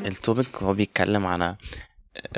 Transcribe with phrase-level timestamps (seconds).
[0.00, 1.56] ال topic هو بيتكلم على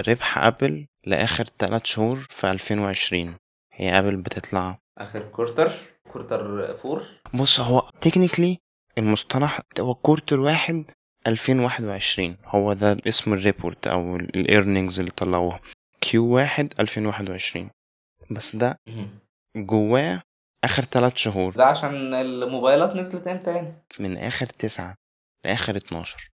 [0.09, 3.35] ربح أبل لآخر ثلاث شهور في 2020
[3.72, 5.72] هي أبل بتطلع آخر quarter
[6.12, 7.03] quarter four
[7.35, 8.58] بص هو technically
[8.99, 10.90] المصطلح هو quarter واحد
[11.26, 15.60] 2021 هو ده اسم ال report أو ال earnings اللي طلعوها.
[16.01, 17.70] Q واحد 2021
[18.30, 18.77] بس ده
[19.56, 20.23] جواه
[20.65, 21.52] آخر ثلاث شهور.
[21.52, 24.95] ده عشان الموبايلات نزلت إمتى يعني؟ من آخر تسعة
[25.45, 26.28] لآخر 12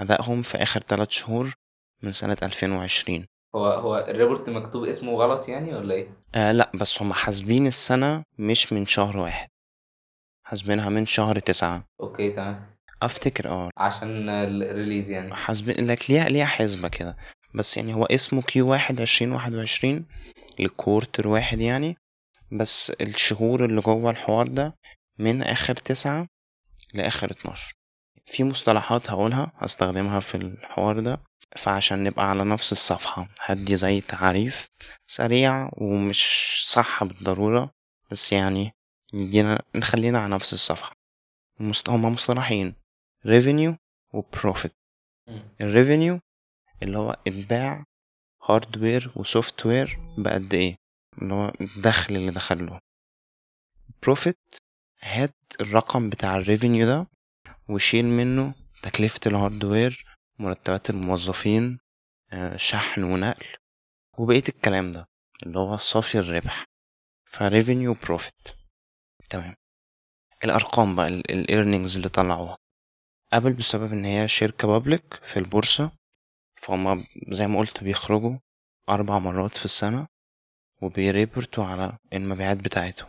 [0.00, 1.54] أدائهم في آخر ثلاث شهور
[2.02, 6.70] من سنة 2020 هو هو ال report مكتوب اسمه غلط يعني ولا إيه؟ آه لا
[6.74, 9.48] بس هم حاسبين السنة مش من شهر واحد.
[10.46, 11.84] حاسبينها من شهر تسعة.
[12.00, 12.66] okay تمام.
[13.02, 13.70] أفتكر آه.
[13.76, 15.34] عشان ال release يعني.
[15.34, 17.16] حاسبين لك ليها ليها حسبة كده.
[17.54, 20.06] بس يعني هو اسمه Q واحد عشرين واحد وعشرين
[20.58, 21.96] ل quarter واحد يعني.
[22.54, 24.74] بس الشهور اللي جوه الحوار ده
[25.18, 26.26] من آخر تسعة
[26.94, 27.74] لآخر اتناشر.
[28.26, 31.20] في مصطلحات هقولها هستخدمها في الحوار ده
[31.56, 33.28] فعشان نبقى على نفس الصفحة.
[33.40, 34.68] هدي زي تعريف
[35.06, 36.24] سريع ومش
[36.68, 37.70] صح بالضرورة
[38.10, 38.72] بس يعني
[39.14, 40.92] يدينا نخلينا على نفس الصفحة.
[41.60, 41.88] مست...
[41.90, 42.74] هما مصطلحين
[43.26, 43.74] revenue
[44.14, 44.70] و profit
[45.60, 46.20] الريفينيو
[46.82, 47.84] اللي هو إتباع
[48.48, 50.76] hardware و software بقد إيه؟
[51.22, 52.80] اللي هو الدخل اللي دخله
[54.02, 54.38] profit
[55.02, 57.06] هات الرقم بتاع ال revenue ده
[57.68, 60.04] وشيل منه تكلفة ال hardware
[60.38, 61.78] مرتبات الموظفين
[62.32, 63.46] آه، شحن ونقل
[64.18, 65.06] وبقية الكلام ده
[65.42, 66.64] اللي هو صافي الربح.
[67.26, 68.48] ف revenue profit
[69.30, 69.54] تمام.
[70.44, 72.56] الأرقام بقى ال earnings اللي طلعوها.
[73.32, 75.92] ابل بسبب إن هي شركة public في البورصة
[76.60, 78.38] فهم زي ما قلت بيخرجوا
[78.88, 80.06] أربع مرات في السنة.
[80.84, 83.08] وبيريبورتوا على المبيعات بتاعتهم.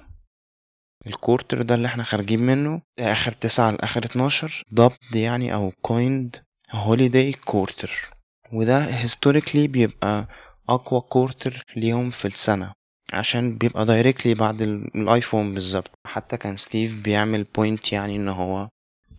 [1.08, 6.36] ال quarter ده اللي إحنا خارجين منه آخر تسعة لاخر اتناشر ضبط يعني أو coined
[6.72, 8.10] holiday quarter
[8.54, 10.28] وده historically بيبقى
[10.70, 12.74] أقوى quarter ليهم في السنة
[13.14, 15.92] عشان بيبقى directly بعد ال iPhone بالظبط.
[16.08, 18.70] حتى كان ستيف بيعمل point يعني إن هو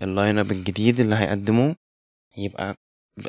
[0.02, 1.76] ال lineup الجديد اللي هيقدموه
[2.36, 2.74] يبقى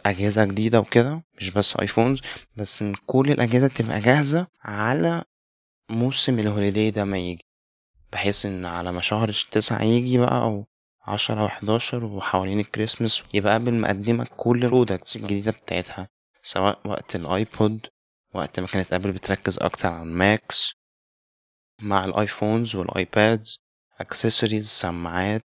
[0.05, 2.21] أجهزة جديدة وكده مش بس iPhones
[2.57, 5.23] بس إن كل الأجهزة تبقى جاهزة على
[5.89, 7.45] موسم ال holiday ده ما يجي.
[8.13, 10.65] بحيث إن على ما شهر تسعة يجي بقى أو
[11.01, 16.09] عشرة أو حداشر وحوالين الكريسماس يبقى قبل مقدمة كل ال products الجديدة بتاعتها
[16.41, 17.87] سواء وقت ال iPod
[18.33, 20.73] وقت ما كانت Apple بتركز أكتر على ال Macs
[21.81, 23.59] مع ال iPhones وال iPads
[23.99, 25.41] accessories سماعات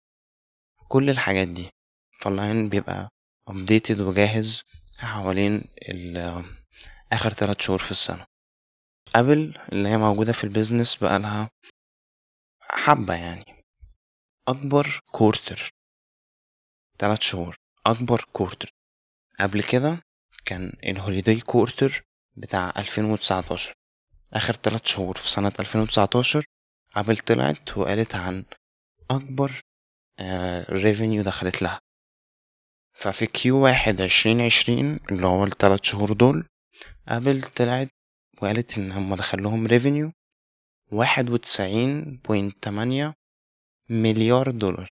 [0.87, 1.69] كل الحاجات دي.
[2.19, 3.09] فال line بيبقى
[3.47, 4.63] updated وجاهز
[4.97, 5.63] حوالين
[7.11, 8.25] آخر تلات شهور في السنة.
[9.15, 11.49] Apple اللي هي موجودة في ال business بقالها
[12.61, 13.63] حبة يعني.
[14.47, 15.69] أكبر quarter
[16.99, 17.55] تلات شهور.
[17.85, 18.69] أكبر quarter
[19.39, 19.99] قبل كده
[20.45, 22.03] كان ال holiday quarter
[22.35, 23.73] بتاع 2019
[24.33, 26.45] آخر تلات شهور في سنة 2019
[26.95, 28.45] Apple طلعت وقالت عن
[29.11, 29.61] أكبر
[30.69, 31.79] revenue دخلت لها.
[32.99, 36.47] ففي Q واحد عشرين عشرين اللي هو التلات شهور دول
[37.07, 37.89] Apple طلعت
[38.41, 40.11] وقالت إن هم دخلهم revenue
[40.91, 43.13] واحد وتسعين point تمانية
[43.89, 44.87] مليار دولار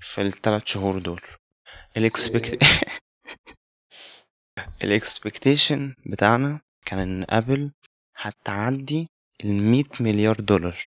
[0.00, 1.20] في التلات شهور دول.
[1.96, 2.64] ال expect
[4.84, 7.72] ال expectation بتاعنا كان إن Apple
[8.16, 9.08] هتعدي
[9.44, 10.84] المية مليار دولار.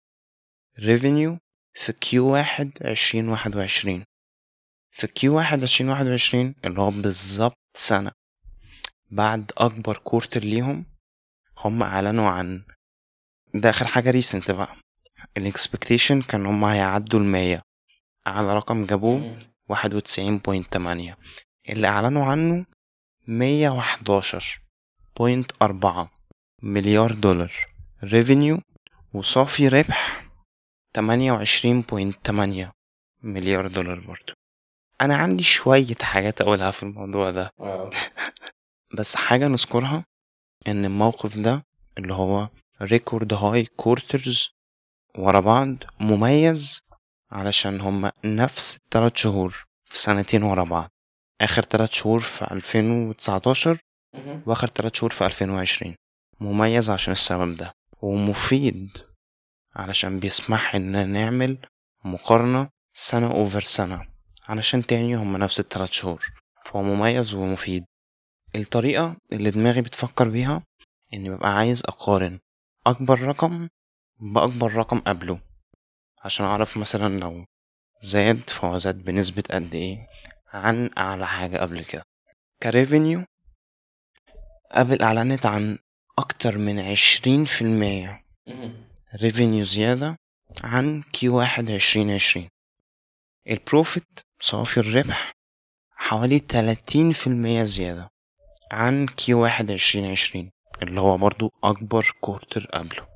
[0.79, 1.37] revenue
[1.73, 4.05] في Q واحد عشرين واحد وعشرين.
[4.97, 8.11] في Q واحد عشرين واحد وعشرين اللي هو بالظبط سنة.
[9.11, 10.85] بعد أكبر quarter ليهم
[11.57, 12.63] هم أعلنوا عن
[13.53, 14.75] ده آخر حاجة recent بقى.
[15.37, 17.61] ال expectation كان هم هيعدوا المية.
[18.27, 19.39] أعلى رقم جابوه
[19.69, 21.17] واحد وتسعين point تمانية.
[21.69, 22.65] اللي أعلنوا عنه
[23.27, 24.61] مية وحداشر
[25.17, 26.11] point أربعة
[26.61, 27.53] مليار دولار.
[28.03, 28.61] revenue
[29.13, 30.25] وصافي ربح
[30.93, 32.71] تمانية وعشرين point تمانية
[33.23, 34.33] مليار دولار برضو.
[35.01, 37.51] أنا عندي شوية حاجات أقولها في الموضوع ده.
[38.97, 40.05] بس حاجة نذكرها
[40.67, 41.63] إن الموقف ده
[41.97, 42.49] اللي هو
[42.81, 44.49] record high quarters
[45.17, 46.81] ورا بعض مميز
[47.31, 50.89] علشان هما نفس التلات شهور في سنتين ورا بعض.
[51.41, 53.79] آخر تلات شهور في 2019
[54.47, 55.95] وآخر تلات شهور في 2020
[56.39, 57.71] مميز عشان السبب ده.
[58.01, 58.97] ومفيد
[59.75, 61.57] علشان بيسمح إن نعمل
[62.05, 64.14] مقارنة سنة أوفر سنة.
[64.47, 66.33] علشان تاني هما نفس التلات شهور.
[66.65, 67.85] فهو مميز ومفيد.
[68.55, 70.63] الطريقة اللي دماغي بتفكر بيها
[71.13, 72.39] إني ببقى عايز أقارن
[72.87, 73.67] أكبر رقم
[74.19, 75.39] بأكبر رقم قبله.
[76.23, 77.45] عشان أعرف مثلا لو
[78.01, 80.07] زاد فهو زاد بنسبة قد إيه
[80.53, 82.03] عن أعلى حاجة قبل كده.
[82.63, 83.23] ك revenue
[84.71, 85.77] Apple اعلنت عن
[86.19, 88.25] أكتر من عشرين في المية.
[89.21, 90.15] revenue زيادة
[90.63, 92.49] عن Q واحد عشرين عشرين.
[93.49, 95.31] ال profit صافي الربح
[95.91, 98.09] حوالي تلاتين في المية زيادة
[98.71, 100.51] عن Q واحد عشرين عشرين
[100.81, 103.07] اللي هو برضو أكبر quarter قبله.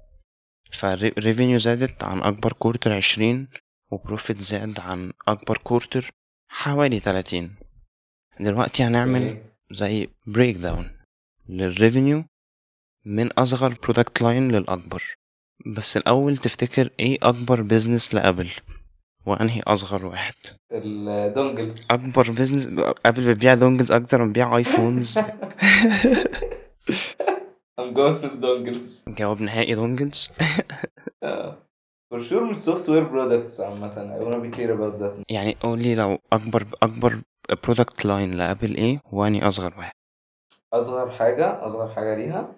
[0.72, 3.48] فال revenue زادت عن أكبر quarter عشرين
[3.92, 6.12] و profit زاد عن أكبر quarter
[6.50, 7.56] حوالي تلاتين.
[8.40, 9.44] دلوقتي هنعمل.
[9.72, 10.92] زي breakdown لل
[11.50, 12.26] revenue
[13.06, 15.04] من أصغر product line للأكبر.
[15.76, 18.52] بس الأول تفتكر إيه أكبر business ل Apple
[19.26, 20.34] وأنهي أصغر واحد؟
[20.72, 21.88] ال dongles.
[21.92, 22.68] أكبر business
[23.06, 25.20] Apple بتبيع dongles أكتر من بتبيع iPhones.
[27.80, 29.10] I'm going with dongles.
[29.10, 30.30] جواب نهائي dongles.
[32.14, 33.94] for sure مش software products عامة.
[33.94, 35.12] I wanna be clear about that.
[35.32, 37.22] يعني قولي لو أكبر أكبر
[37.64, 39.92] product line ل Apple إيه؟ وأنهي أصغر واحد؟
[40.74, 42.56] أصغر حاجة أصغر حاجة ليها.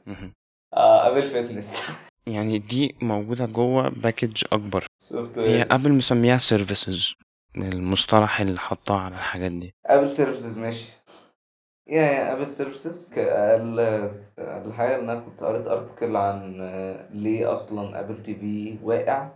[0.74, 1.84] آه Apple Fitness
[2.28, 4.88] يعني دي موجودة جوه package أكبر.
[4.98, 7.14] soft هي Apple مسميها services
[7.58, 9.74] المصطلح اللي حطاه على الحاجات دي.
[9.86, 10.92] ابل سيرفيسز ماشي.
[11.88, 13.14] يا يا ابل سيرفيسز
[14.74, 19.30] حاجة إن أنا كنت قريت أرتكل عن آه، ليه أصلا أبل تي في واقع.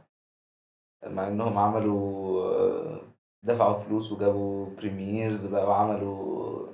[1.07, 3.01] مع إنهم عملوا آه،
[3.43, 6.67] دفعوا فلوس وجابوا بريميرز بقى وعملوا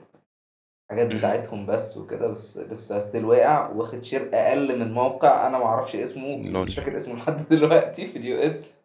[0.92, 1.08] حاجات.
[1.08, 5.48] بتاعتهم بس وكده بس لسه ستيل واقع واخد شير أقل من موقع.
[5.48, 6.66] أنا معرفش اسمه لول.
[6.66, 8.82] مش فاكر اسمه لحد دلوقتي في اليو إس.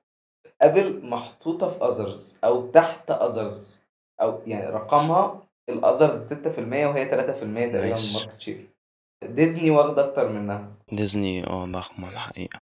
[0.63, 3.83] Apple محطوطة في others أو تحت others
[4.23, 8.09] أو يعني رقمها ال others 6% وهي 3% تقريبا من.
[8.17, 8.69] ال market share
[9.25, 10.69] Disney واخدة أكتر منها.
[10.93, 12.59] ديزني آه ضخمة الحقيقة.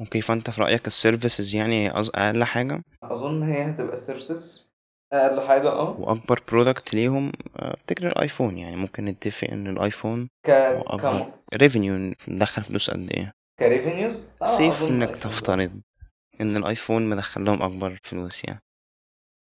[0.00, 4.71] okay فأنت في رأيك ال services يعني أقل حاجة؟ أظن هي هتبقى ال services
[5.12, 6.00] أقل حاجة آه.
[6.00, 10.50] وأكبر product ليهم آه، افتكر ال iPhone يعني ممكن نتفق إن ال iPhone ك
[11.00, 15.06] كم؟ revenue مدخل فلوس قد إيه؟ ك revenues آه safe ده.
[15.06, 15.80] تفترض
[16.40, 18.60] إن ال iPhone مدخل لهم أكبر فلوس يعني.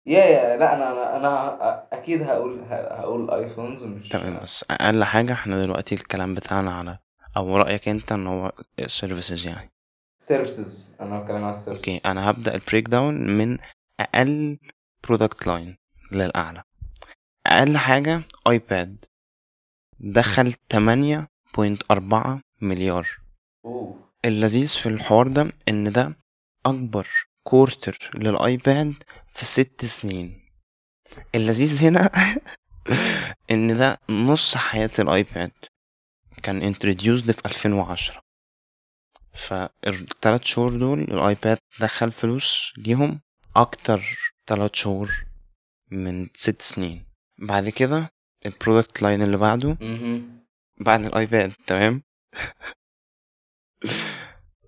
[0.08, 5.34] yeah yeah لا أنا أنا أنا أكيد هقول هقول iPhones مش تمام بس أقل حاجة
[5.34, 6.98] إحنا دلوقتي الكلام بتاعنا على
[7.38, 9.72] أو رأيك أنت إن هو ال services يعني.
[10.22, 13.58] services أنا بتكلم على ال services okay أنا هبدأ ال breakdown من
[14.00, 14.58] أقل
[15.06, 15.78] product line
[16.12, 16.63] للأعلى.
[17.46, 19.06] أقل حاجة iPad
[20.00, 23.07] دخل 8.4 مليار.
[24.25, 26.18] اللذيذ في الحوار ده إن ده
[26.66, 27.07] أكبر
[27.44, 28.94] quarter للآيباد
[29.34, 30.42] في ست سنين.
[31.36, 32.10] اللذيذ هنا
[33.51, 35.51] إن ده نص حياة الآيباد
[36.44, 38.22] كان introduced في 2010
[39.34, 43.22] فالتلات شهور دول الآيباد دخل فلوس ليهم
[43.56, 45.26] أكتر تلات شهور
[45.92, 47.06] من ست سنين.
[47.40, 48.10] بعد كده
[48.46, 49.78] ال product line اللي بعده.
[50.80, 52.04] بعد الايباد تمام؟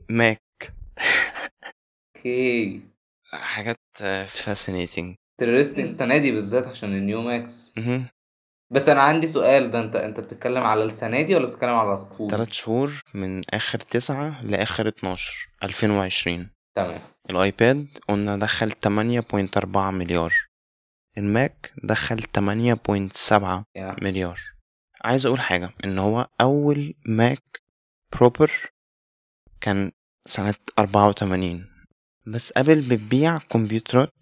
[0.10, 0.42] ماك
[2.16, 2.81] okay.
[3.34, 3.80] حاجات
[4.28, 7.74] fascinating interesting السنة دي بالذات عشان ال new Macs
[8.72, 12.32] بس أنا عندي سؤال ده أنت أنت بتتكلم على السنة دي ولا بتتكلم على طول؟
[12.32, 16.50] تلات شهور من آخر تسعة لآخر اتناشر ألفين وعشرين.
[16.78, 17.02] تمام.
[17.30, 20.34] الآيباد قلنا دخل تمانية point أربعة مليار.
[21.18, 24.40] الماك دخل تمانية point سبعة يا مليار.
[25.04, 27.62] عايز أقول حاجة إن هو أول ماك
[28.14, 28.52] proper
[29.62, 29.92] كان
[30.26, 31.66] سنة أربعة وتمانين.
[32.28, 34.14] بس ابل بتبيع كمبيوترات.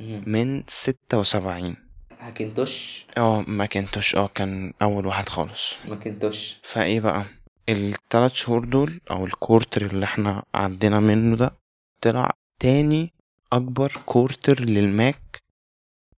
[0.00, 1.76] من ستة وسبعين.
[2.20, 4.14] Hackintosh؟ آه ماكنتوش.
[4.16, 5.74] آه كان أول واحد خالص.
[5.84, 6.56] ماكنتوش.
[6.62, 7.24] فإيه بقى؟
[7.68, 11.63] التلات شهور دول أو ال quarter اللي إحنا عدينا منه ده
[12.04, 12.30] طلع
[12.60, 13.12] تاني
[13.52, 15.42] أكبر quarter للماك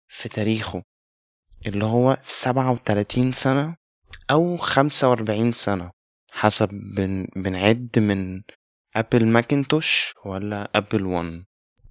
[0.09, 0.83] في تاريخه
[1.67, 3.77] اللي هو سبعة وتلاتين سنة
[4.31, 5.91] أو خمسة وأربعين سنة
[6.31, 8.43] حسب ما بنعد من
[8.97, 11.45] ابل ماكنتوش ولا ابل وان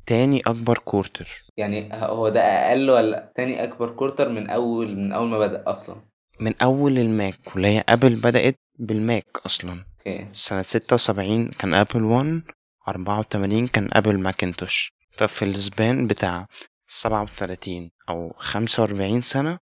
[0.06, 1.44] تاني أكبر quarter.
[1.58, 5.96] يعني هو ده أقل ولا تاني أكبر quarter من أول من أول ما بدأ أصلا؟
[6.40, 9.86] من أول الماك واللي هي ابل بدأت بالماك أصلا.
[9.98, 10.28] okay.
[10.32, 12.44] سنة ستة وسبعين كان أبل وان
[12.88, 14.94] أربعة وتمانين كان أبل ماكنتوش.
[15.18, 16.48] ففي ال span بتاع
[16.88, 19.60] سبعة وتلاتين أو خمسة وأربعين سنة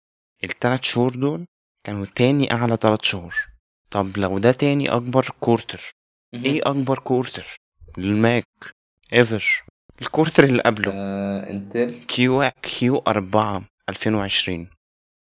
[0.44, 1.48] التلات شهور دول
[1.84, 3.36] كانوا تاني أعلى تلات شهور.
[3.92, 5.92] طب لو ده تاني أكبر quarter.
[6.34, 7.56] إيه أكبر quarter؟
[7.98, 8.48] للماك
[9.14, 9.64] ever.
[10.02, 10.92] ال quarter اللي قبله.
[10.96, 12.06] آه إنتل.
[12.08, 14.70] Q Q أربعة ألفين وعشرين.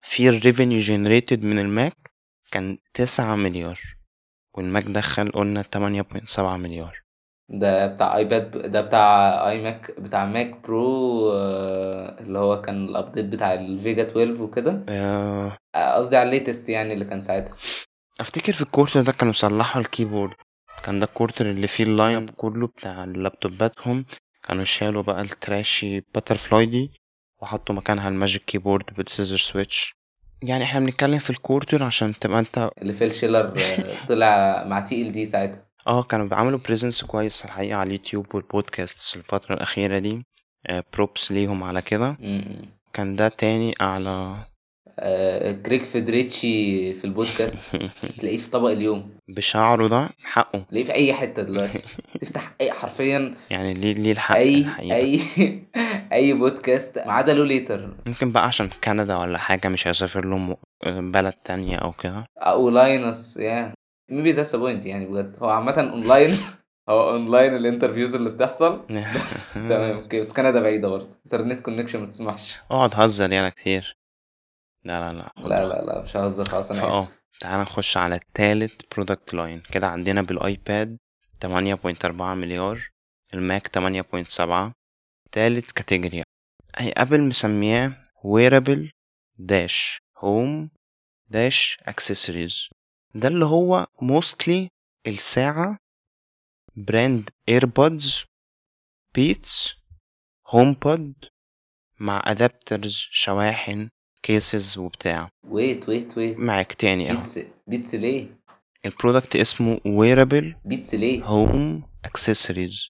[0.03, 2.11] في ال revenue generated من الماك
[2.51, 3.81] كان تسعة مليار.
[4.55, 7.01] والماك دخل قلنا تمانية point سبعة مليار.
[7.49, 12.94] ده بتاع ايباد ده بتاع اي ماك بتاع ماك برو آه، اللي هو كان ال
[12.94, 14.85] update بتاع الفيجا 12 وكده.
[14.89, 17.55] آه، قصدي على ال latest يعني اللي كان ساعتها.
[18.21, 20.35] أفتكر في ال quarter ده كانوا صلحوا ال keyboard.
[20.83, 24.05] كان ده ال quarter اللي فيه ال lineup كله بتاع اللابتوباتهم.
[24.49, 26.91] كانوا شالوا بقى ال trashy butterfly دي
[27.43, 29.95] وحطوا مكانها ال Magic Keyboard بال scissor switch
[30.43, 34.81] يعني إحنا بنتكلم في ال quarter عشان تبقى أنت اللي فيل شيلر آه، طلع مع
[34.81, 35.68] TLD ساعتها.
[35.89, 40.23] آه كانوا بيعملوا presence كويس الحقيقة على اليوتيوب والبودكاست الفترة الأخيرة دي.
[40.95, 42.17] props ليهم على كده.
[42.93, 44.37] كان ده تاني أعلى
[45.01, 47.77] آه، كريج فيدريجي في البودكاست
[48.19, 49.11] تلاقيه في طبق اليوم.
[49.29, 50.59] بشعره ده حقه.
[50.71, 51.79] تلاقيه في أي حتة دلوقتي.
[52.21, 55.21] تفتح أي حرفيا يعني ليه ليه الحق أي الحقيقة؟ أي
[56.13, 60.57] أي بودكاست ما عدا له ليتر ممكن بقى عشان كندا ولا حاجة مش هيسافر لهم
[61.13, 62.27] بلد تانية أو كده.
[62.39, 63.73] أو لاينس يا
[64.09, 65.37] ميبي ذاتس بوينت يعني بجد.
[65.43, 66.37] هو عامة اونلاين
[66.89, 68.87] هو اونلاين الانترفيوز اللي بتحصل.
[69.35, 71.09] بس تمام أوكي بس كندا بعيدة برضه.
[71.27, 72.57] انترنت كونكشن ما تسمحش.
[72.71, 73.97] اقعد هزر يالا كتير.
[74.85, 75.49] لا لا لا.
[75.49, 77.19] لا لا لا مش ههزر خلاص أنا آسف.
[77.41, 80.97] تعال نخش على التالت برودكت لاين كده عندنا بالآيباد
[81.47, 82.89] 8.4 مليار
[83.35, 84.73] الماك 8.7
[85.33, 86.23] تالت category
[86.77, 87.93] هي ابل مسمياه
[88.25, 88.91] wearable
[89.39, 90.71] dash home
[91.29, 92.69] dash accessories
[93.15, 94.69] ده اللي هو mostly
[95.07, 95.79] الساعة
[96.77, 98.25] brand ايربودز
[99.15, 99.75] بيتس
[100.47, 101.15] هوم بود
[102.01, 103.89] مع adapters شواحن
[104.23, 105.31] cases وبتاع.
[105.45, 107.17] wait wait wait معاك تاني أهو.
[107.17, 108.39] بيتس بيتس ليه؟
[108.87, 112.89] ال product اسمه wearable بيتس ليه؟ home accessories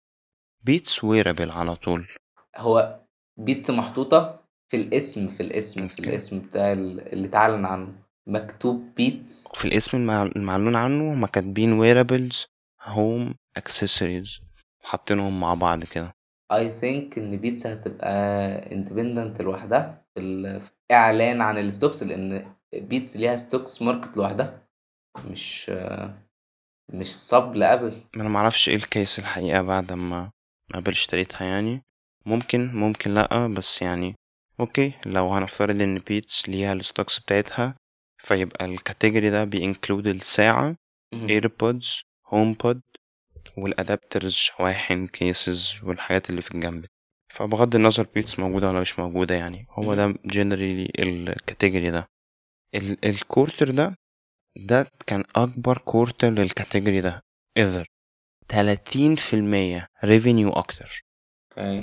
[0.65, 2.09] بيتس wearable على طول.
[2.57, 3.01] هو
[3.37, 5.99] بيتس محطوطة في الاسم في الاسم في.
[5.99, 8.03] الاسم بتاع ال- اللي اتعلن عنه.
[8.29, 12.47] مكتوب بيتس في الاسم المع- المعلون عنه هما كاتبين wearables
[12.83, 14.41] home accessories
[14.85, 16.13] حاطينهم مع بعض كده.
[16.53, 18.13] I think إن بيتس هتبقى
[18.73, 20.05] independent لوحدها.
[20.15, 24.63] في ال- في إعلان عن ال stocks لأن بيتس ليها stocks market لوحدها.
[25.31, 25.71] مش
[26.95, 28.03] مش sub لأبل.
[28.17, 30.31] أنا معرفش إيه ال case الحقيقة بعد ما
[30.75, 31.83] أبل اشتريتها يعني.
[32.27, 34.15] ممكن ممكن لأ بس يعني
[34.61, 37.75] okay لو هنفترض إن بيتس ليها ال stocks بتاعتها
[38.19, 40.77] فيبقى ال category ده بي include الساعة
[41.31, 42.81] ايربودز هوم بود
[43.57, 46.85] وال adapters شواحن cases والحاجات اللي في الجنب.
[47.33, 52.09] فبغض النظر بيتس موجودة ولا مش موجودة يعني هو ده generally ال category ده.
[52.75, 53.95] ال- ال quarter ده
[54.57, 57.23] ده كان أكبر quarter لل category ده
[57.59, 57.85] ever.
[58.53, 61.03] 30% revenue أكتر.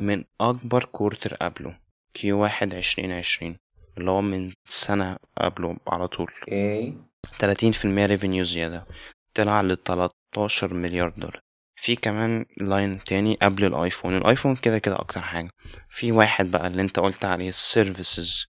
[0.01, 1.79] من أكبر quarter قبله
[2.13, 3.57] Q واحد عشرين عشرين.
[3.97, 6.31] اللي هو من سنة قبله على طول.
[6.41, 6.97] okay.
[7.39, 8.85] 30% revenue زيادة.
[9.33, 11.39] طلع ل 13 مليار دولار.
[11.81, 14.17] في كمان line تاني قبل الآيفون.
[14.17, 15.49] الآيفون كده كده أكتر حاجة.
[15.89, 18.45] في واحد بقى اللي أنت قلت عليه ال services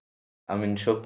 [0.51, 1.01] I mean شوك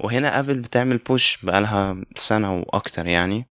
[0.00, 3.46] وهنا ابل بتعمل push بقالها سنة وأكتر يعني.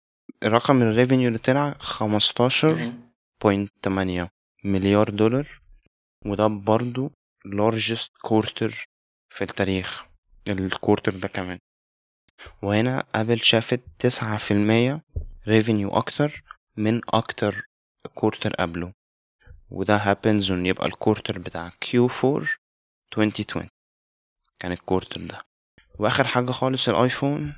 [0.43, 4.27] الرقم ال revenue اللي طلع 15.8
[4.63, 5.47] مليار دولار.
[6.25, 7.11] وده برضو
[7.45, 8.73] largest quarter
[9.29, 10.05] في التاريخ.
[10.47, 11.59] ال quarter ده كمان.
[12.61, 15.01] وهنا ابل شافت تسعة في المية
[15.47, 16.43] revenue أكتر
[16.77, 17.65] من أكتر
[18.13, 18.93] quarter قبله.
[19.69, 22.47] وده happens إن يبقى ال quarter بتاع Q4
[23.17, 23.67] 2020
[24.59, 25.41] كان ال quarter ده.
[25.99, 27.55] وآخر حاجة خالص الآيفون.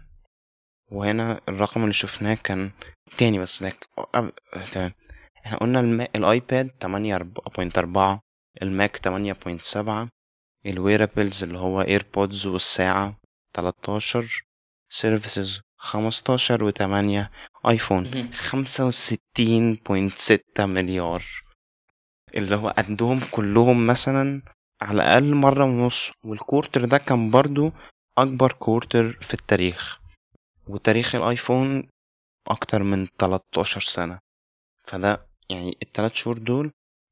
[0.91, 2.71] وهنا الرقم اللي شفناه كان
[3.17, 4.93] تاني بس لك أب- تمام.
[5.45, 6.07] إحنا قلنا.
[6.15, 8.19] الآيباد 8.4
[8.61, 10.07] الماك 8.7
[10.65, 13.17] ال wearables اللي هو AirPods والساعة
[13.53, 14.43] 13
[14.89, 17.25] services 15 و8
[17.69, 21.23] ايفون 65.6 مليار.
[22.35, 24.41] اللي هو قدهم كلهم مثلا
[24.81, 27.71] على الأقل مرة ونص وال quarter ده كان برضو
[28.17, 29.99] أكبر quarter في التاريخ.
[30.67, 31.89] وتاريخ الآيفون
[32.47, 34.19] أكتر من 13 سنة.
[34.85, 36.71] فده يعني التلات شهور دول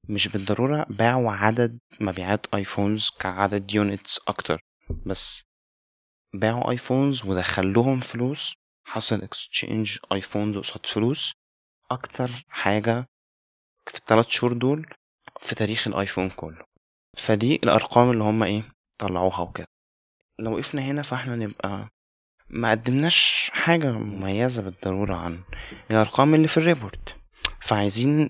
[0.09, 4.59] مش بالضرورة باعوا عدد مبيعات iPhones كعدد units أكتر
[5.05, 5.43] بس
[6.33, 8.53] باعوا iPhones ودخلهم فلوس
[8.88, 11.33] حصل exchange iPhones قصاد فلوس.
[11.91, 13.05] أكتر حاجة
[13.88, 14.93] في التلات شهور دول
[15.39, 16.65] في تاريخ الآيفون كله.
[17.17, 18.63] فدي الأرقام اللي هما إيه
[19.00, 19.67] طلعوها وكده.
[20.39, 21.88] لو وقفنا هنا فإحنا نبقى
[22.50, 25.43] ما قدمناش حاجة مميزة بالضرورة عن
[25.91, 27.15] الأرقام اللي في ال report.
[27.62, 28.29] فعايزين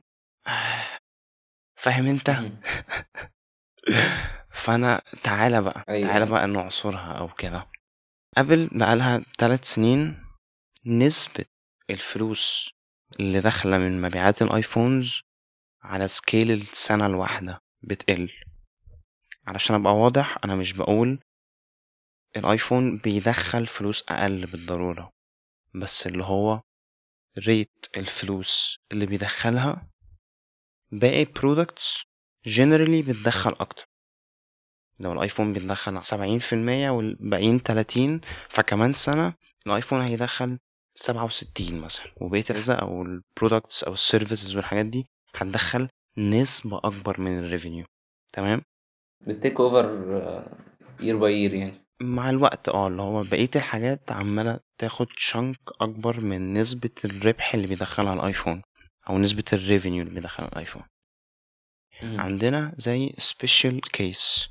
[1.86, 2.30] فاهم انت؟
[4.64, 6.08] فانا تعالى بقى أيوة.
[6.08, 7.68] تعالى بقى نعصرها أو كده.
[8.38, 10.24] ابل بقالها ثلاث سنين
[10.86, 11.46] نسبة
[11.90, 12.74] الفلوس
[13.20, 15.22] اللي داخلة من مبيعات ال iPhones
[15.84, 18.32] على scale السنة الواحدة بتقل.
[19.48, 21.20] علشان أبقى واضح أنا مش بقول
[22.38, 25.12] الايفون بيدخل فلوس أقل بالضرورة
[25.76, 26.62] بس اللي هو
[27.38, 29.88] rate الفلوس اللي بيدخلها
[30.92, 32.04] باقي products
[32.46, 33.86] generally بتدخل أكتر.
[35.00, 39.34] لو الآيفون بيدخل سبعين في المية والباقيين تلاتين فكمان سنة
[39.68, 40.60] الآيفون هيدخل
[40.96, 42.12] سبعة وستين مثلا.
[42.22, 45.88] وبقية الأجزاء أو ال products أو ال services والحاجات دي هتدخل
[46.18, 47.86] نسبة أكبر من ال revenue
[48.34, 48.62] تمام؟
[49.28, 49.86] بت take over
[51.00, 51.86] year by year يعني.
[52.02, 57.68] مع الوقت آه اللي هو بقية الحاجات عمالة تاخد chunk أكبر من نسبة الربح اللي
[57.68, 58.62] بيدخلها الأيفون.
[59.10, 60.84] أو نسبة ال revenue اللي بيدخلها الأيفون
[62.04, 62.22] مم.
[62.22, 64.50] عندنا زي special case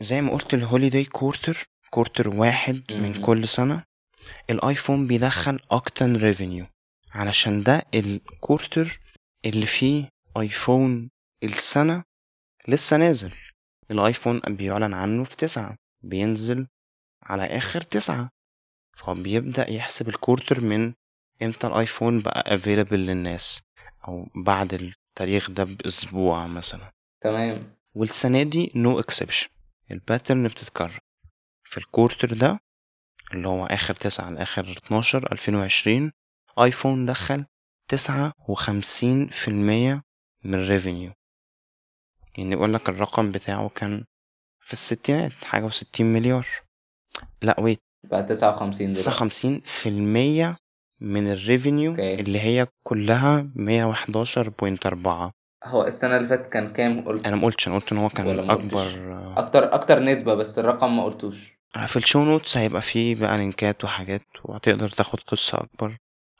[0.00, 3.22] زي ما قلت ال holiday quarter quarter واحد من.
[3.22, 3.84] كل سنة.
[4.50, 6.66] الايفون بيدخل أكتر revenue
[7.10, 9.00] علشان ده ال quarter
[9.44, 11.10] اللي فيه ايفون
[11.42, 12.02] السنة
[12.68, 13.34] لسه نازل.
[13.90, 15.76] الايفون بيعلن عنه في تسعة.
[16.04, 16.66] بينزل
[17.22, 18.28] على آخر تسعة.
[18.96, 20.94] فهو بيبدأ يحسب ال quarter من
[21.42, 23.62] إمتى الآيفون بقى available للناس؟
[24.08, 26.92] أو بعد التاريخ ده بأسبوع مثلا.
[27.20, 27.76] تمام.
[27.94, 29.48] والسنة دي no exception
[29.90, 30.98] ال pattern بتتكرر.
[31.64, 32.60] في ال quarter ده
[33.34, 36.12] اللي هو آخر تسعة اتناشر ألفين وعشرين
[36.58, 37.44] آيفون دخل
[37.88, 40.02] تسعة وخمسين في المية
[40.44, 41.12] من ال revenue
[42.38, 44.04] يعني يقول لك الرقم بتاعه كان
[44.60, 46.46] في الستينات حاجة وستين مليار.
[47.42, 50.56] لا wait بقى تسعة وخمسين تسعة وخمسين في المية
[51.02, 52.14] من ال revenue okay.
[52.14, 55.32] اللي هي كلها مية وحداشر point أربعة.
[55.64, 58.46] هو السنة اللي فاتت كان كام؟ قلت أنا مقولتش أنا قلت إن هو ولا كان
[58.46, 59.38] ما قلتش؟ أكبر.
[59.38, 61.52] أكتر أكتر نسبة بس الرقم ما قلتوش.
[61.86, 65.96] في ال show notes هيبقى فيه بقى لينكات وحاجات وهتقدر تاخد قصة أكبر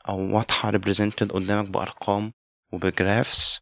[0.09, 2.31] أو واضحة represented قدامك بأرقام
[2.73, 3.59] وب graphs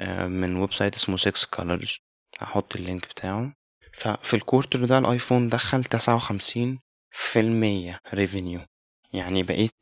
[0.00, 1.98] آه، من website اسمه 6 colors.
[2.38, 3.52] هحط ال link بتاعه.
[3.92, 6.78] ففي ال quarter ده الآيفون دخل تسعة وخمسين
[7.10, 8.60] في المية revenue
[9.12, 9.72] يعني بقيت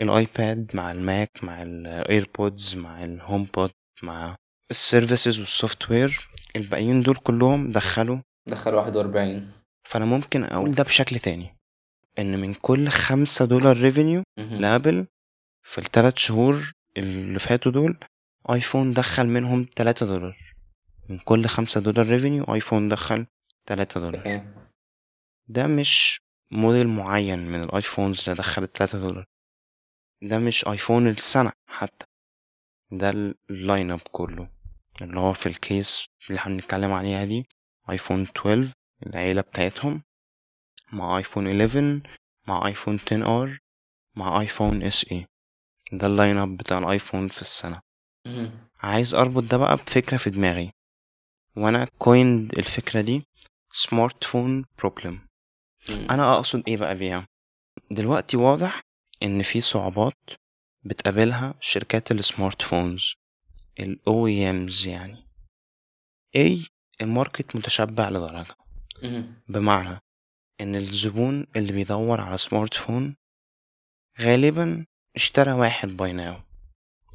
[0.00, 3.70] الايباد مع الماك مع ال AirPods مع ال HomePod
[4.02, 4.36] مع
[4.70, 8.18] ال services وال software الباقيين دول كلهم دخلوا.
[8.46, 9.52] دخل واحد وأربعين.
[9.88, 11.56] فأنا ممكن أقول ده بشكل تاني.
[12.18, 14.22] إن من كل خمسة دولار revenue
[14.60, 15.06] لأبل
[15.62, 17.98] في الثلاث شهور اللي فاتوا دول
[18.50, 20.36] آيفون دخل منهم تلاتة دولار.
[21.08, 23.26] من كل خمسة دولار revenue آيفون دخل
[23.66, 24.42] تلاتة دولار.
[25.48, 29.24] ده مش موديل معين من ال iPhones اللي دخلت تلاتة دولار.
[30.22, 32.06] ده مش آيفون السنة حتى
[32.90, 33.10] ده
[33.50, 34.48] ال lineup كله.
[35.02, 37.46] اللي هو في ال case اللي إحنا بنتكلم عليها دي
[37.90, 38.72] آيفون 12
[39.06, 40.02] العيلة بتاعتهم
[40.92, 42.00] مع آيفون 11
[42.48, 43.58] مع آيفون 10 R
[44.16, 45.26] مع آيفون SE
[45.92, 47.80] ده ال lineup بتاع الآيفون في السنة.
[48.80, 50.70] عايز أربط ده بقى بفكرة في دماغي.
[51.56, 53.26] وأنا coined الفكرة دي
[53.72, 55.20] smartphone problem.
[55.90, 57.26] أنا أقصد إيه بقى بيها؟
[57.90, 58.80] دلوقتي واضح
[59.22, 60.18] إن في صعوبات
[60.84, 63.14] بتقابلها شركات ال smartphones
[63.80, 65.28] ال OEMs يعني.
[66.36, 66.66] اي
[67.00, 68.54] ال market متشبع لدرجة.
[69.48, 69.98] بمعنى
[70.60, 73.16] إن الزبون اللي بيدور على smartphone
[74.20, 76.36] غالبا اشترى واحد by now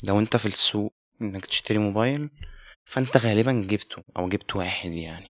[0.03, 2.29] لو أنت في السوق إنك تشتري موبايل
[2.85, 5.27] فأنت غالبا جبته أو جبت واحد يعني.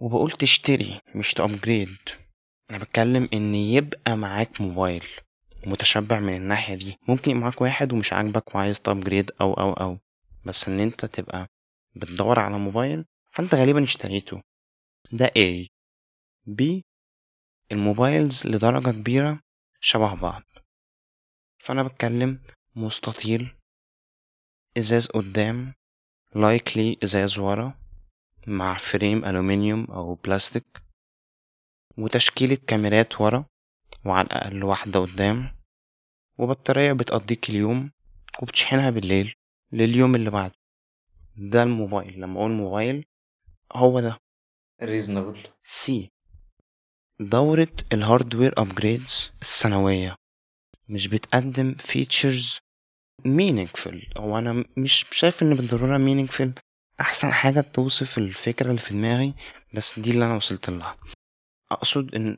[0.00, 1.96] وبقول تشتري مش ت upgrade
[2.70, 5.04] أنا بتكلم إن يبقى معاك موبايل.
[5.66, 6.98] متشبع من الناحية دي.
[7.08, 9.98] ممكن يبقى معاك واحد ومش عاجبك وعايز ت upgrade أو أو أو.
[10.44, 11.46] بس إن أنت تبقى
[11.96, 14.42] بتدور على موبايل فأنت غالبا اشتريته.
[15.12, 15.66] ده A.
[16.50, 16.82] B.
[17.72, 19.40] ال mobiles لدرجة كبيرة
[19.80, 20.42] شبه بعض.
[21.58, 22.42] فأنا بتكلم
[22.76, 23.54] مستطيل
[24.78, 25.74] إزاز قدام
[26.34, 27.78] likely إزاز ورا
[28.46, 30.82] مع frame ألومنيوم أو بلاستيك
[31.98, 33.44] وتشكيلة كاميرات ورا
[34.04, 35.55] وعلى الأقل واحدة قدام.
[36.38, 37.90] وبطارية بتقضيك اليوم
[38.42, 39.34] وبتشحنها بالليل
[39.72, 40.54] لليوم اللي بعده.
[41.36, 42.20] ده الموبايل.
[42.20, 43.04] لما أقول موبايل
[43.72, 44.18] هو ده.
[44.82, 46.10] reasonably
[47.20, 50.16] دورة ال hardware upgrades السنوية.
[50.88, 52.58] مش بتقدم features
[53.22, 54.18] meaningful.
[54.18, 56.48] هو أنا مش شايف إن بالضرورة meaningful.
[57.00, 59.34] أحسن حاجة توصف الفكرة اللي في دماغي
[59.74, 60.96] بس دي اللي أنا وصلت لها.
[61.70, 62.36] أقصد إن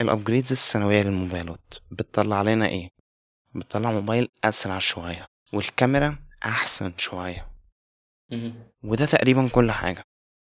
[0.00, 2.90] ال upgrades السنوية للموبايلات بتطلع لنا إيه؟
[3.54, 7.50] بتطلع موبايل أسرع شوية والكاميرا أحسن شوية.
[8.30, 8.54] مهم.
[8.84, 10.04] وده تقريبا كل حاجة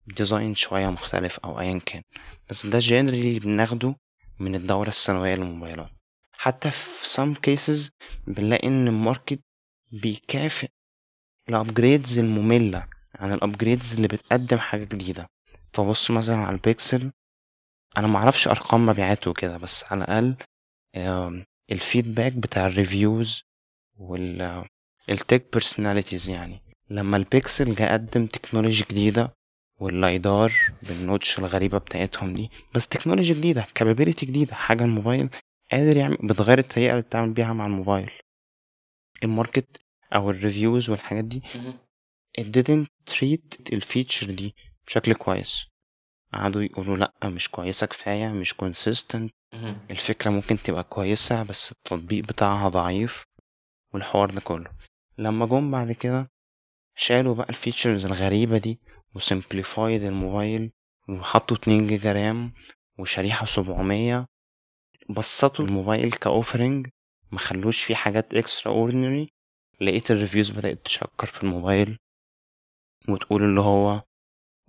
[0.07, 2.01] design شوية مختلف أو أيا كان
[2.49, 3.95] بس ده generally بناخده
[4.39, 5.89] من الدورة السنوية للموبايلات.
[6.33, 7.89] حتى في some cases
[8.27, 9.39] بنلاقي إن ال market
[9.91, 10.67] بيكافئ
[11.49, 15.27] ال upgrades المملة عن ال upgrades اللي بتقدم حاجة جديدة.
[15.73, 17.11] فبص مثلا على البيكسل
[17.97, 20.35] أنا معرفش أرقام مبيعاته وكده بس على الأقل
[20.95, 23.43] آم، ال feedback بتاع ال reviews
[23.97, 24.65] وال
[25.09, 26.61] tech personalities يعني.
[26.89, 29.33] لما البيكسل جه قدم technology جديدة
[29.79, 35.29] وال LiDAR بال notch الغريبة بتاعتهم دي بس technology جديدة capability جديدة حاجة الموبايل
[35.71, 38.11] قادر يعمل بتغير الطريقة اللي بتتعامل بيها مع الموبايل.
[39.23, 39.77] ال market
[40.15, 41.41] أو ال reviews والحاجات دي
[42.39, 44.55] it didn't treat ال feature دي
[44.87, 45.65] بشكل كويس.
[46.33, 49.29] قعدوا يقولوا لأ مش كويسة كفاية مش consistent.
[49.91, 53.23] الفكرة ممكن تبقى كويسة بس التطبيق بتاعها ضعيف
[53.93, 54.71] والحوار ده كله.
[55.17, 56.31] لما جم بعد كده
[56.95, 58.79] شالوا بقى ال features الغريبة دي
[59.15, 60.71] و simplified الموبايل
[61.09, 62.53] وحطوا 2 جيجا RAM
[62.99, 64.25] وشريحة 700
[65.09, 66.87] بسطوا الموبايل ك offering
[67.31, 69.29] مخلوش فيه حاجات extraordinary
[69.81, 71.97] لقيت ال reviews بدأت تشكر في الموبايل
[73.09, 74.01] وتقول اللي هو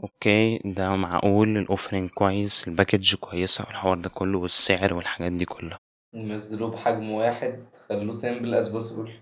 [0.03, 5.45] okay ده معقول؟ ال offering كويس؟ ال package كويسة؟ والحوار ده كله؟ والسعر والحاجات دي
[5.45, 5.79] كلها؟
[6.15, 9.13] نزلوه بحجم واحد خلوه simple as possible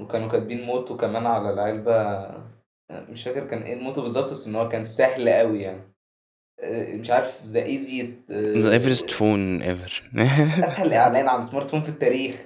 [0.00, 2.28] وكانوا كاتبين motto كمان على العلبة
[2.92, 5.94] مش فاكر كان إيه ال motto بالظبط بس إن هو كان سهل قوي يعني.
[6.62, 10.10] آه، مش عارف the easiest the easiest phone ever
[10.64, 12.44] أسهل إعلان عن smartphone في التاريخ.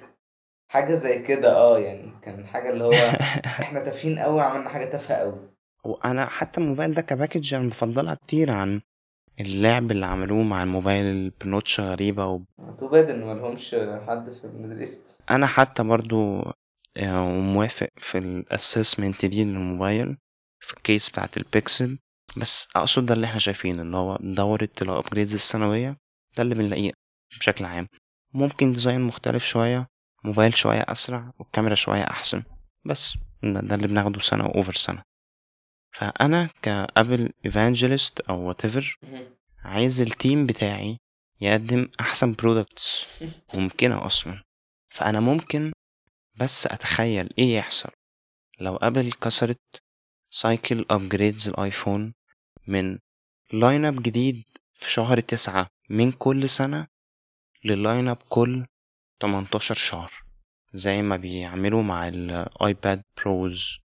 [0.71, 2.91] حاجة زي كده آه يعني كان حاجة اللي هو
[3.61, 5.52] إحنا تافهين قوي عملنا حاجة تافهة قوي.
[5.83, 8.81] وأنا حتى الموبايل ده ك package أنا بفضلها كتير عن
[9.39, 12.41] اللعب اللي عملوه مع الموبايل ب notch غريبة و...
[12.77, 13.75] too bad ان ملهمش
[14.07, 15.21] حد في ال Middle East.
[15.31, 16.41] أنا حتى برضو
[16.97, 20.17] آه، موافق في ال assessment دي للموبايل
[20.59, 21.99] في ال case بتاعت البيكسل
[22.37, 25.97] بس أقصد ده اللي إحنا شايفينه اللي هو دورة ال upgrades السنوية
[26.37, 26.91] ده اللي بنلاقيه
[27.39, 27.87] بشكل عام.
[28.33, 29.87] ممكن design مختلف شوية
[30.23, 32.43] موبايل شوية أسرع والكاميرا شوية أحسن
[32.85, 35.03] بس ده اللي بناخده سنة و over سنة.
[35.93, 38.83] فأنا ك Apple evangelist أو whatever
[39.63, 40.97] عايز ال team بتاعي
[41.41, 43.07] يقدم أحسن products
[43.53, 44.43] ممكنة أصلا.
[44.87, 45.71] فأنا ممكن
[46.35, 47.89] بس أتخيل إيه يحصل
[48.59, 49.61] لو Apple كسرت
[50.29, 52.13] cycle upgrades ال iPhone
[52.67, 52.99] من
[53.53, 56.87] lineup جديد في شهر تسعة من كل سنة
[57.65, 58.65] لل lineup كل
[59.21, 60.11] 18 شهر
[60.73, 63.82] زي ما بيعملوا مع ال iPad Pros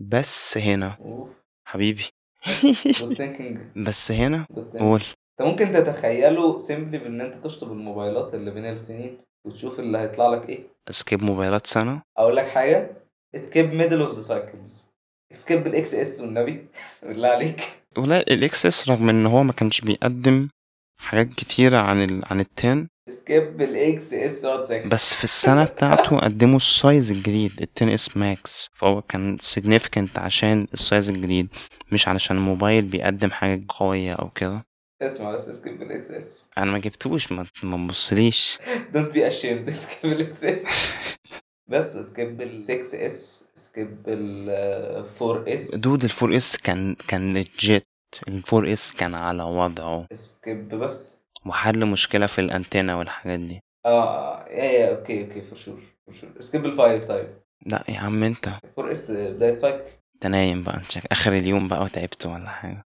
[0.00, 0.96] بس هنا.
[1.00, 1.42] أوف.
[1.68, 2.04] حبيبي.
[3.86, 4.46] بس هنا.
[4.78, 5.02] قول.
[5.40, 10.48] انت ممكن تتخيله simply بان انت تشطب الموبايلات اللي بين السنين وتشوف اللي هيطلع لك
[10.48, 10.60] إيه.
[10.90, 12.02] skip موبايلات سنة.
[12.18, 12.90] أقول لك حاجة.
[13.34, 14.90] skip middle of the cycles
[15.32, 16.66] skip ال XS والنبي.
[17.02, 17.60] بالله عليك.
[17.98, 20.48] ولا ال XS رغم إن هو ما كانش بيقدم
[21.00, 22.22] حاجات كتيرة عن ال...
[22.24, 24.46] عن ال ten skip ال XS
[24.86, 30.18] بس في السنة بتاعته قدموا ال size الجديد ال Ten S Max فهو كان significant
[30.18, 31.48] عشان ال size الجديد
[31.92, 34.62] مش علشان الموبايل بيقدم حاجة قوية أو كده.
[35.02, 38.58] اسمع بس skip ال XS أنا ما جبتوش ما تبصليش.
[38.92, 40.66] don't be ashamed skip ال XS
[41.68, 47.34] بس skip ال 6 S skip ال 4 S dude ال four S كان كان
[47.34, 47.82] legit
[48.28, 50.06] ال four S كان على وضعه.
[50.12, 51.20] skip بس.
[51.46, 53.60] وحل مشكلة في الانتنة والحاجات دي.
[53.86, 57.28] آه يا يا okay okay for sure for sure skip ال five طيب.
[57.66, 58.48] لا يا عم أنت.
[58.78, 62.82] 4 S بداية cycle أنت نايم بقى أنت آخر اليوم بقى وتعبت ولا حاجة.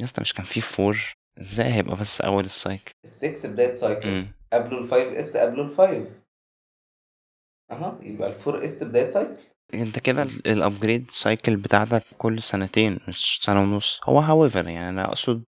[0.00, 0.98] يا اسطى مش كان في four
[1.40, 5.62] إزاي هيبقى بس أول ال cycle ال 6 بداية cycle قبله ال 5 S قبله
[5.62, 6.06] ال 5
[7.70, 9.36] أها يبقى ال 4 S بداية cycle
[9.74, 14.00] انت كده ال upgrade cycle بتاعتك كل سنتين مش سنة ونص.
[14.04, 15.44] هو however يعني أنا اقصد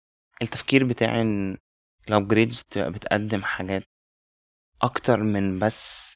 [0.41, 1.57] التفكير بتاعي ان
[2.09, 3.83] ال upgrades بتقدم حاجات
[4.81, 6.13] أكتر من بس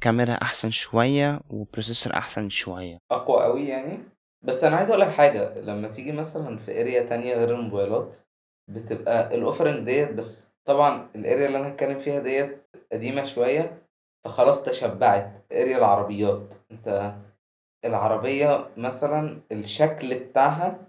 [0.00, 2.98] كاميرا احسن شوية و processor احسن شوية.
[3.10, 3.98] أقوى قوي يعني.
[4.42, 8.16] بس أنا عايز أقول لك حاجة لما تيجي مثلا في area تانية غير الموبايلات
[8.68, 13.82] بتبقى ال offering ديت بس طبعا ال area اللي أنا هتكلم فيها ديت قديمة شوية
[14.24, 15.46] فخلاص تشبعت.
[15.52, 16.54] area العربيات.
[16.70, 17.14] أنت
[17.84, 20.86] العربية مثلا الشكل بتاعها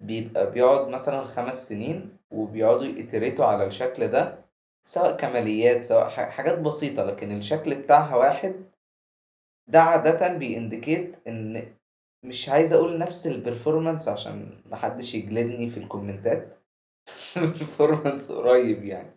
[0.00, 4.38] بيبقى بيقعد مثلا خمس سنين وبيقعدوا ي iterate وا على الشكل ده
[4.82, 8.54] سواء كماليات سواء حاجات بسيطة لكن الشكل بتاعها واحد.
[9.68, 11.72] ده عادة بيindicate إن
[12.24, 16.58] مش عايز أقول نفس ال performance عشان محدش يجلدني في ال commentات.
[18.04, 19.10] بس قريب يعني.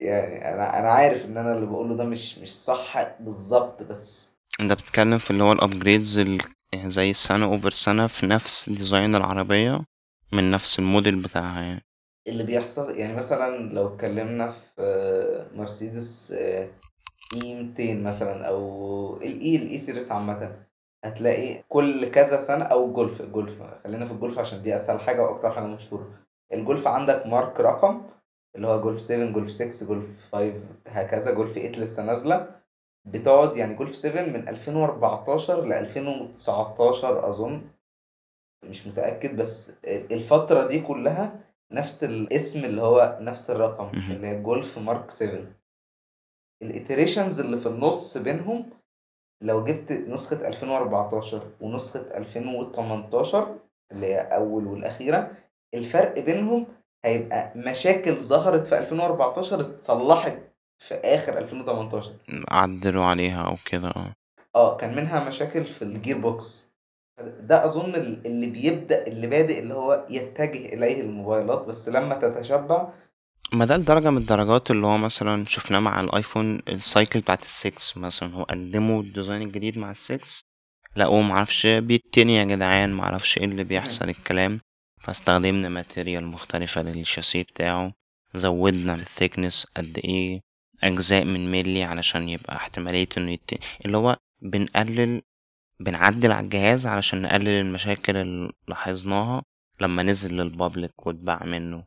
[0.00, 4.72] يعني أنا أنا عارف إن أنا اللي بقوله ده مش مش صح بالظبط بس أنت
[4.72, 6.38] بتتكلم في اللي هو ال upgrades ال...
[6.86, 9.84] زي السنة over سنة في نفس design العربية
[10.32, 11.84] من نفس الموديل بتاعها يعني.
[12.28, 19.83] اللي بيحصل يعني مثلا لو اتكلمنا في مرسيدس اي 200 مثلا أو الاي ال A
[19.83, 20.56] series عامة
[21.04, 25.50] هتلاقي كل كذا سنة أو الجولف الجولف خلينا في الجولف عشان دي أسهل حاجة وأكتر
[25.50, 26.08] حاجة مشهورة.
[26.52, 28.02] الجولف عندك mark رقم
[28.56, 30.52] اللي هو جولف 7 جولف 6 جولف 5
[30.86, 31.34] هكذا.
[31.34, 32.63] جولف 8 لسه نازلة.
[33.04, 37.62] بتقعد يعني جولف 7 من 2014 ل 2019 أظن.
[38.64, 41.40] مش متأكد بس الفترة دي كلها
[41.72, 43.88] نفس الاسم اللي هو نفس الرقم.
[44.12, 45.40] اللي هي جولف مارك 7
[46.62, 48.70] الاتريشنز اللي في النص بينهم
[49.42, 53.58] لو جبت نسخة 2014 ونسخة 2018
[53.92, 55.30] اللي هي أول والأخيرة
[55.74, 56.66] الفرق بينهم
[57.04, 60.38] هيبقى مشاكل ظهرت في 2014 اتصلحت
[60.88, 62.12] في آخر 2018
[62.50, 64.12] عدلوا عليها أو كده آه.
[64.56, 66.70] آه كان منها مشاكل في ال gear box.
[67.40, 67.64] ده
[67.96, 72.88] ال- اللي بيبدأ اللي بادئ اللي هو يتجه إليه الموبايلات بس لما تتشبع
[73.52, 77.96] ما ده الدرجة من الدرجات اللي هو مثلا شفناه مع الآيفون ال cycle بتاعت السكس
[77.96, 78.34] مثلا.
[78.34, 80.40] هو قدموا ال design الجديد مع السكس
[80.96, 84.60] لقوه معرفش بيتني يا جدعان معرفش إيه اللي بيحصل الكلام.
[85.00, 87.92] فاستخدمنا material مختلفة للشاسيه بتاعه.
[88.34, 90.40] زودنا ال thickness قد إيه.
[90.84, 93.50] أجزاء من ملي علشان يبقى احتمالية إنه يت...
[93.86, 95.22] اللي هو بنقلل
[95.80, 99.42] بنعدل على الجهاز علشان نقلل المشاكل اللي لاحظناها
[99.80, 101.84] لما نزل لل public واتباع منه.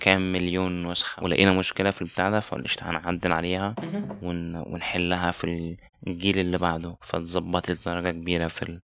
[0.00, 1.22] كام مليون نسخة.
[1.24, 3.74] ولقينا مشكلة في البتاع ده فقلت هنعدل عليها
[4.22, 4.56] ون...
[4.56, 6.96] ونحلها في الجيل اللي بعده.
[7.02, 8.80] فاتظبطت لدرجة كبيرة في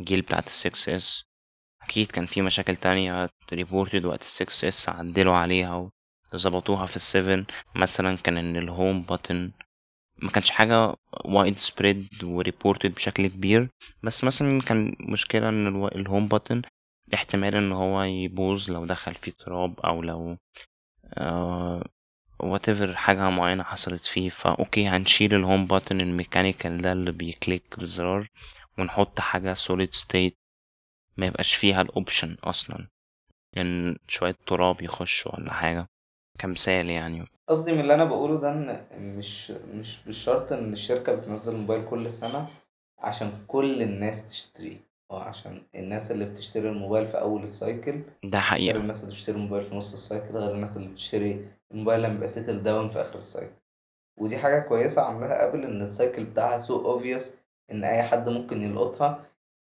[0.00, 1.24] الجيل بتاعت السكس اس
[1.82, 5.90] أكيد كان في مشاكل تانية reported وقت السكس اس عدلوا عليها
[6.34, 7.44] وظبطوها في ال seven.
[7.74, 9.50] مثلا كان إن ال home button
[10.22, 13.68] ما كانش حاجة wide spread و reported بشكل كبير.
[14.02, 16.62] بس مثلا كان مشكلة إن ال home button
[17.14, 20.36] احتمال إن هو يبوظ لو دخل فيه تراب أو لو
[21.14, 21.84] آه
[22.42, 24.28] whatever حاجة معينة حصلت فيه.
[24.30, 28.28] فا okay هنشيل ال home button ال mechanical ده اللي بي click بالزرار
[28.78, 30.32] ونحط حاجة solid state
[31.16, 32.88] ما يبقاش فيها ال option أصلا.
[33.56, 35.86] إن شوية تراب يخشوا ولا حاجة.
[36.40, 37.24] كمثال يعني.
[37.48, 42.10] قصدي من اللي أنا بقوله ده إن مش مش بالشرط إن الشركة بتنزل موبايل كل
[42.10, 42.46] سنة
[42.98, 44.76] عشان كل الناس تشتريه
[45.10, 47.92] هو عشان الناس اللي بتشتري الموبايل في أول ال cycle
[48.24, 51.48] ده غير حقيقة الناس اللي بتشتري الموبايل في نص ال cycle غير الناس اللي بتشتري
[51.72, 53.52] الموبايل لما يبقى settle down في آخر ال cycle
[54.20, 57.32] ودي حاجة كويسة عاملاها ابل إن ال cycle بتاعها so obvious
[57.70, 59.26] إن أي حد ممكن يلقطها.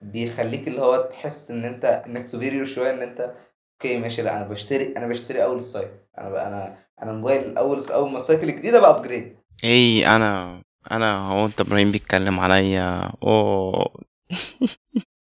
[0.01, 3.35] بيخليك اللي هو تحس إن أنت إنك superior شوية إن أنت
[3.73, 7.43] okay ماشي لأ أنا بشتري أنا بشتري أول ال cycle أنا بقى أنا أنا الموبايل
[7.43, 12.39] الأول أول ما ال cycle الجديدة بقى upgrade اي أنا أنا هو أنت إبراهيم بيتكلم
[12.39, 13.11] عليا.
[13.23, 14.03] أوه.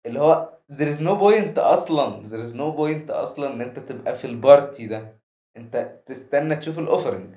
[0.07, 4.15] اللي هو there is no point أصلا there is no point أصلا إن أنت تبقى
[4.15, 5.21] في ال party ده.
[5.57, 7.35] أنت تستنى تشوف ال offering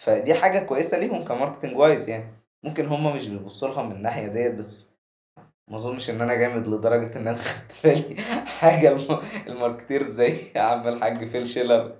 [0.00, 2.34] فدي حاجة كويسة ليهم ك marketing wise يعني.
[2.64, 4.90] ممكن هما مش بيبصوا لها من الناحية ديت بس
[5.68, 9.18] ما أظنش إن أنا جامد لدرجة إن أنا خدت بالي حاجة الم...
[9.46, 11.98] ال marketer زي عم الحاج فيل شيلر.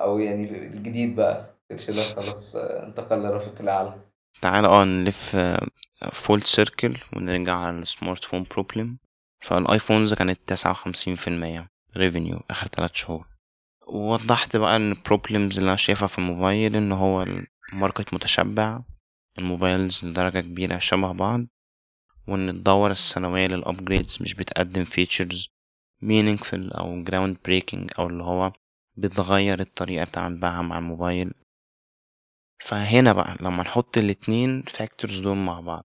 [0.00, 1.44] أو يعني الجديد بقى.
[1.68, 3.94] فيل شيلر خلاص آه، انتقل لرفيق الأعلى.
[4.42, 5.36] تعالى آه نلف
[6.12, 8.98] full circle ونرجع على ال smart phone problem
[9.40, 13.26] فالآيفونز كانت تسعة وخمسين في المية revenue آخر تلات شهور.
[13.86, 17.26] ووضحت بقى إن ال problems اللي أنا شايفها في الموبايل إن هو
[17.72, 18.80] ال market متشبع
[19.38, 21.46] الموبايلز لدرجة كبيرة شبه بعض
[22.28, 25.48] وإن الدورة السنوية لل upgrades مش بتقدم features
[26.04, 28.52] meaningful أو ground breaking أو اللي هو
[28.96, 31.34] بتغير الطريقة بتاع بيعها مع الموبايل.
[32.60, 35.84] فهنا بقى لما نحط الاتنين factors دول مع بعض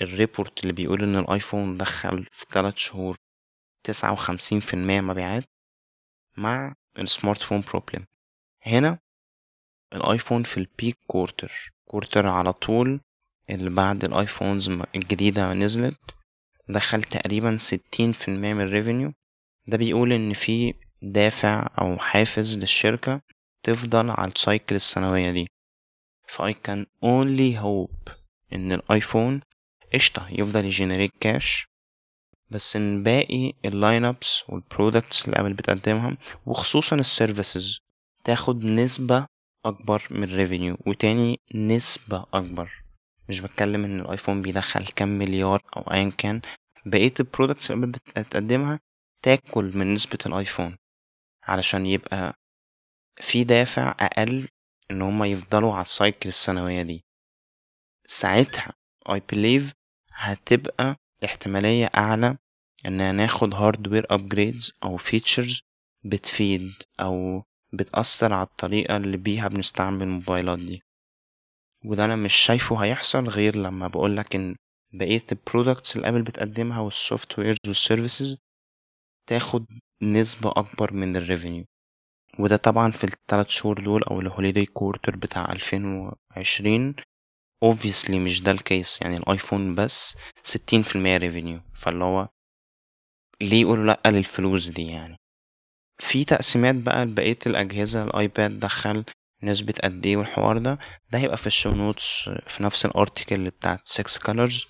[0.00, 3.16] ال report اللي بيقول إن الآيفون دخل في تلات شهور
[3.84, 5.44] تسعة وخمسين في المية مبيعات
[6.36, 8.04] مع ال smart phone problem
[8.66, 8.98] هنا
[9.94, 13.00] الآيفون في ال peak quarter quarter على طول
[13.50, 16.00] اللي بعد الآيفونز الجديدة نزلت
[16.68, 19.12] دخل تقريبا ستين في المية من ال revenue
[19.66, 20.74] ده بيقول إن في
[21.12, 23.20] دافع أو حافز للشركة
[23.62, 25.46] تفضل على ال cycle السنوية دي.
[26.28, 28.12] ف I can only hope
[28.52, 29.40] إن الآيفون
[29.94, 31.66] قشطة يفضل ي generate cash
[32.50, 37.78] بس إن باقي ال line ups وال products اللي ابل بتقدمها وخصوصا ال services
[38.24, 39.26] تاخد نسبة
[39.64, 42.70] أكبر من ال revenue وتاني نسبة أكبر.
[43.28, 46.40] مش بتكلم إن الآيفون بيدخل كام مليار أو ايا كان.
[46.86, 48.80] بقية ال products اللي ابل بتقدمها
[49.22, 50.76] تاكل من نسبة الآيفون.
[51.46, 52.34] علشان يبقى
[53.20, 54.48] في دافع أقل
[54.90, 57.04] إن هما يفضلوا على ال cycle السنوية دي.
[58.06, 58.72] ساعتها
[59.08, 59.72] I believe
[60.12, 62.36] هتبقى احتمالية أعلى
[62.86, 65.60] إن ناخد hardware upgrades أو features
[66.04, 70.82] بتفيد أو بتأثر على الطريقة اللي بيها بنستعمل الموبايلات دي.
[71.84, 74.56] وده أنا مش شايفه هيحصل غير لما بقولك إن
[74.92, 78.36] بقية ال products اللي ابل بتقدمها وال softwares وال services
[79.26, 79.66] تاخد
[80.02, 81.64] نسبة أكبر من ال revenue
[82.38, 85.84] وده طبعا في التلات شهور دول أو ال holiday quarter بتاع ألفين
[86.36, 86.94] وعشرين
[87.64, 92.28] obviously مش ده ال case يعني ال iPhone بس ستين في المية revenue فاللي هو
[93.40, 95.16] ليه يقولوا لأ للفلوس دي يعني؟
[95.98, 98.04] في تقسيمات بقى لبقية الأجهزة.
[98.04, 99.04] ال iPad دخل
[99.42, 100.78] نسبة قد إيه والحوار ده؟
[101.10, 104.66] ده هيبقى في ال show notes في نفس ال article بتاعت 6 Colors.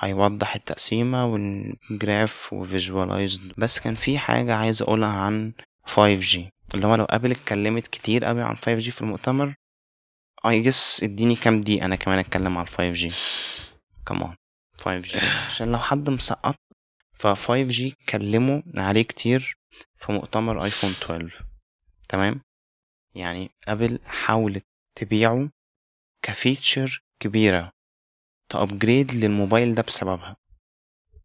[0.00, 5.52] هيوضح التقسيمة وال graph و visualized بس كان في حاجة عايز أقولها عن
[5.88, 6.38] 5G
[6.74, 9.54] اللي هو لو أبل اتكلمت كتير قوي عن 5G في المؤتمر
[10.46, 13.14] I guess اديني كام دي أنا كمان أتكلم عن 5G
[14.06, 14.34] كمان
[14.78, 16.54] 5G عشان لو حد مسقط
[17.12, 19.56] ف 5G اتكلموا عليه كتير
[19.96, 21.44] في مؤتمر iPhone 12
[22.08, 22.40] تمام؟
[23.14, 25.48] يعني ابل حاولت تبيعه
[26.22, 27.70] ك feature كبيرة.
[28.50, 30.36] ت upgrade للموبايل ده بسببها.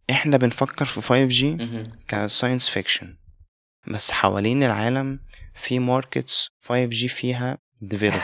[0.10, 1.84] إحنا بنفكر في 5G مهم.
[2.08, 3.18] ك science fiction
[3.88, 5.20] بس حوالين العالم
[5.56, 8.20] في markets 5G فيها developed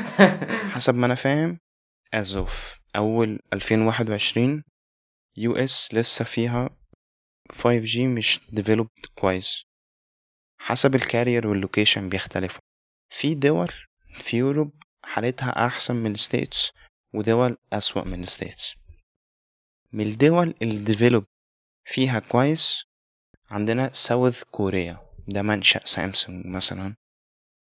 [0.74, 1.58] حسب ما أنا فاهم
[2.16, 2.50] as of
[2.96, 4.62] أول 2021
[5.36, 6.70] US لسه فيها
[7.52, 9.62] 5G مش developed كويس.
[10.60, 12.60] حسب ال carrier وال location بيختلفوا.
[13.12, 13.72] في دول
[14.18, 14.72] في Europe
[15.04, 16.70] حالتها أحسن من ال States
[17.14, 18.74] ودول أسوأ من ال States
[19.92, 21.24] من الدول اللي developed
[21.84, 22.84] فيها كويس
[23.50, 26.94] عندنا ساوث كوريا ده منشأ سامسونج مثلا.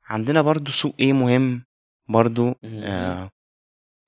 [0.03, 1.65] عندنا برضو سوق إيه مهم؟
[2.09, 2.55] برضو.
[2.63, 3.29] آه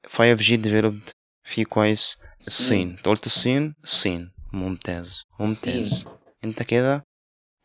[0.07, 1.11] 5G developed
[1.43, 2.17] فيه كويس.
[2.47, 2.89] الصين.
[2.89, 4.31] أنت قلت الصين؟ الصين.
[4.53, 5.23] ممتاز.
[5.39, 5.93] ممتاز.
[5.93, 6.11] الصين.
[6.43, 7.03] أنت كده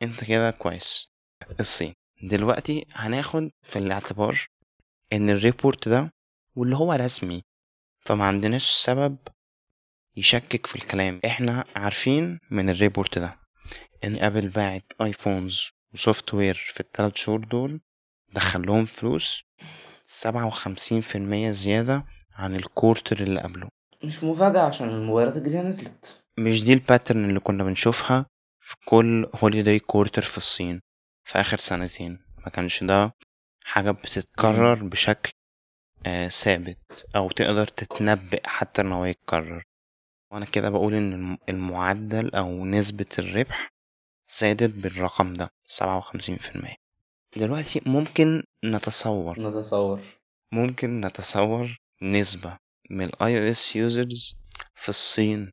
[0.03, 1.09] أنت كده كويس.
[1.61, 1.95] الصين.
[2.23, 4.47] دلوقتي هناخد في الاعتبار
[5.13, 6.13] إن الريبورت ده
[6.57, 7.43] واللي هو رسمي
[8.05, 9.17] فما عندناش سبب
[10.17, 11.21] يشكك في الكلام.
[11.27, 13.39] إحنا عارفين من ال report ده
[14.05, 17.81] إن أبل باعت iPhones و software في الثلاث شهور دول
[18.33, 19.45] دخلهم فلوس
[20.05, 23.69] سبعة وخمسين في المية زيادة عن ال quarter اللي قبله.
[24.05, 26.23] مش مفاجأة عشان الموبايلات الجديدة نزلت.
[26.39, 28.27] مش دي ال pattern اللي كنا بنشوفها
[28.61, 30.81] في كل holiday quarter في الصين
[31.25, 32.19] في آخر سنتين.
[32.39, 33.13] ما كانش ده
[33.65, 35.31] حاجة بتتكرر بشكل
[36.29, 39.65] ثابت أو تقدر تتنبأ حتى إن هو يتكرر.
[40.33, 43.73] وأنا كده بقول إن الم- المعدل أو نسبة الربح
[44.39, 46.75] زادت بالرقم ده سبعة وخمسين في المية.
[47.37, 49.41] دلوقتي ممكن نتصور.
[49.41, 50.01] نتصور.
[50.53, 52.59] ممكن نتصور نسبة
[52.91, 54.35] من ال iOS users
[54.75, 55.51] في الصين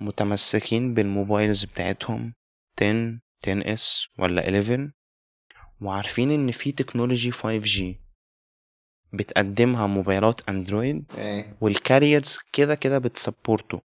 [0.00, 2.34] متمسكين بالموبايلز بتاعتهم
[2.82, 4.90] 10 10S ولا 11
[5.80, 7.82] وعارفين إن في technology 5G
[9.12, 11.56] بتقدمها موبايلات Android إيه.
[11.60, 13.80] وال carriers كده كده بت support ه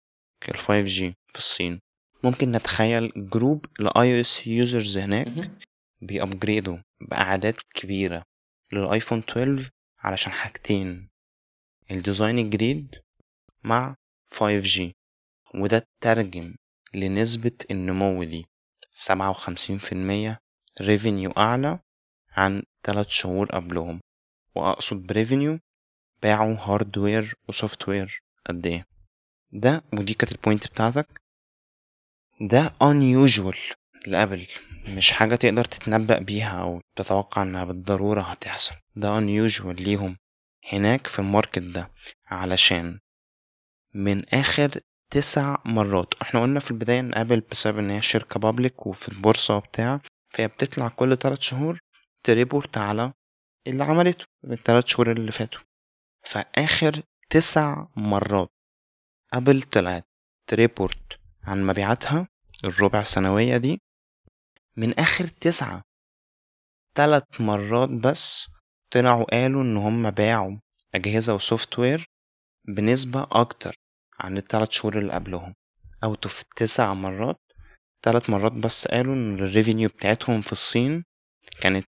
[0.50, 1.80] ال 5G في الصين.
[2.24, 5.58] ممكن نتخيل group ل iOS users هناك مهم.
[6.02, 8.24] بي upgrade وا بأعداد كبيرة
[8.74, 11.10] لل iPhone 12 علشان حاجتين
[11.92, 12.96] ال design الجديد
[13.64, 13.96] مع
[14.36, 14.82] 5G
[15.56, 16.56] وده اترجم
[16.94, 18.46] لنسبة النمو دي
[18.92, 20.38] سبعة وخمسين في المية
[20.82, 21.80] revenue أعلى
[22.32, 24.00] عن تلات شهور قبلهم.
[24.56, 25.60] وأقصد ب revenue
[26.22, 28.86] باعوا hardware و software قد إيه.
[29.52, 31.22] ده ودي كانت ال point بتاعتك.
[32.42, 33.76] ده unusual
[34.08, 34.48] لأبل.
[34.88, 38.76] مش حاجة تقدر تتنبأ بيها أو تتوقع إنها بالضرورة هتحصل.
[38.96, 40.18] ده unusual ليهم
[40.72, 41.92] هناك في ال market ده.
[42.28, 43.00] علشان
[43.94, 44.72] من آخر
[45.10, 46.14] تسع مرات.
[46.22, 50.48] إحنا قلنا في البداية إن أبل بسبب إن هي شركة public وفي البورصة وبتاع فهي
[50.48, 51.80] بتطلع كل تلات شهور
[52.24, 53.14] ت report على
[53.68, 55.62] اللي عملته التلات شهور اللي فاتوا.
[56.26, 58.50] فآخر تسع مرات
[59.34, 60.06] أبل طلعت
[60.48, 62.28] ت report عن مبيعاتها
[62.64, 63.82] الربع سنوية دي
[64.78, 65.82] من آخر تسعة
[66.96, 68.48] تلات مرات بس
[68.92, 70.58] طلعوا قالوا إن هم باعوا
[70.96, 72.06] أجهزة و software
[72.68, 73.76] بنسبة أكتر
[74.20, 75.54] عن التلات شهور اللي قبلهم.
[76.04, 77.40] أو في تسع مرات
[78.02, 81.04] تلات مرات بس قالوا إن ال revenue بتاعتهم في الصين
[81.62, 81.86] كانت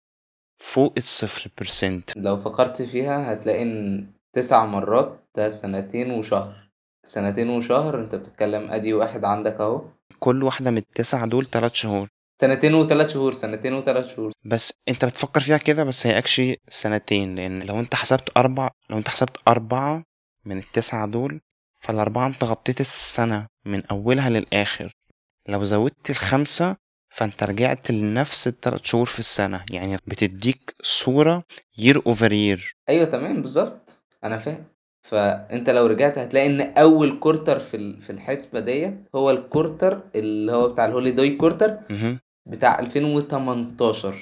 [0.58, 6.70] فوق الصفر percent لو فكرت فيها هتلاقي إن تسع مرات ده سنتين وشهر.
[7.06, 9.82] سنتين وشهر أنت بتتكلم أدي واحد عندك أهو.
[10.20, 12.08] كل واحدة من التسعة دول تلات شهور.
[12.42, 14.32] سنتين وثلاث شهور سنتين وثلاث شهور.
[14.46, 18.98] بس أنت بتفكر فيها كده بس هي actually سنتين لأن لو أنت حسبت أربع لو
[18.98, 20.04] أنت حسبت أربعة
[20.46, 21.42] من التسعة دول
[21.80, 24.92] فالأربعة أنت غطيت السنة من أولها للآخر.
[25.48, 26.76] لو زودت الخمسة
[27.16, 29.66] فانت رجعت لنفس التلات شهور في السنة.
[29.72, 31.44] يعني بتديك صورة
[31.82, 32.74] year over year.
[32.90, 34.04] أيوه تمام بالظبط.
[34.24, 34.66] أنا فاهم.
[35.04, 40.52] فأنت لو رجعت هتلاقي إن أول quarter في في الحسبة ديت هو ال quarter اللي
[40.52, 41.78] هو بتاع ال holiday quarter.
[42.46, 44.16] بتاع 2018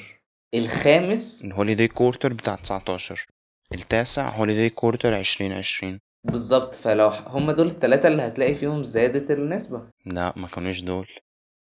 [0.54, 3.26] الخامس ال holiday quarter بتاع 19
[3.74, 6.76] التاسع holiday quarter 2020 بالظبط.
[6.76, 9.82] فلو هم دول الثلاثه اللي هتلاقي فيهم زادت النسبة.
[10.06, 11.08] لا ما كانوش دول.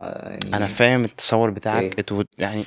[0.01, 2.63] آه، يعني أنا فاهم التصور بتاعك إيه؟ would- يعني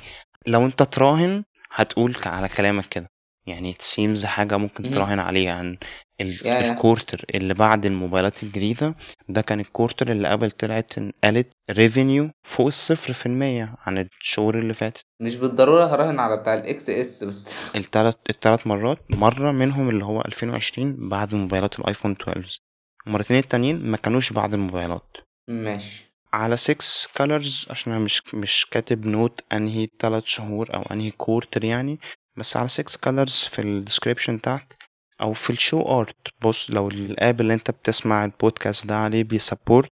[0.47, 3.07] لو أنت تراهن هتقول على كلامك كده.
[3.47, 4.91] يعني seems حاجة ممكن.
[4.91, 5.53] تراهن عليها.
[5.53, 5.77] عن
[6.21, 6.47] ال-.
[6.47, 8.95] ال quarter اللي بعد الموبايلات الجديدة
[9.29, 14.59] ده كان ال quarter اللي ابل طلعت قالت revenue فوق الصفر في المية عن الشهور
[14.59, 15.01] اللي فاتت.
[15.21, 17.75] مش بالضرورة هراهن على بتاع ال XS بس.
[17.75, 18.97] التلات التلات مرات.
[19.09, 22.57] مرة منهم اللي هو 2020 بعد موبايلات ال iPhone 12
[23.07, 25.17] المرتين التانيين ما كانوش بعد الموبايلات.
[25.49, 26.08] ماشي.
[26.33, 31.63] على 6 Colors عشان أنا مش مش كاتب note أنهي تلات شهور أو أنهي quarter
[31.63, 31.99] يعني
[32.37, 34.73] بس على 6 Colors في ال description تحت
[35.21, 39.23] أو في ال show art بص لو ال app اللي أنت بتسمع البودكاست ده عليه
[39.23, 39.91] بي support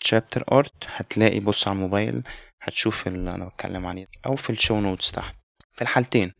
[0.00, 2.22] chapter art هتلاقي بص على الموبايل
[2.62, 5.36] هتشوف اللي أنا بتكلم عليه أو في ال show notes تحت.
[5.72, 6.32] في الحالتين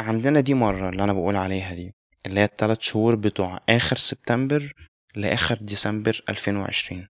[0.00, 1.94] عندنا دي مرة اللي أنا بقول عليها دي
[2.26, 4.72] اللي هي التلات شهور بتوع آخر سبتمبر
[5.14, 7.08] لآخر ديسمبر 2020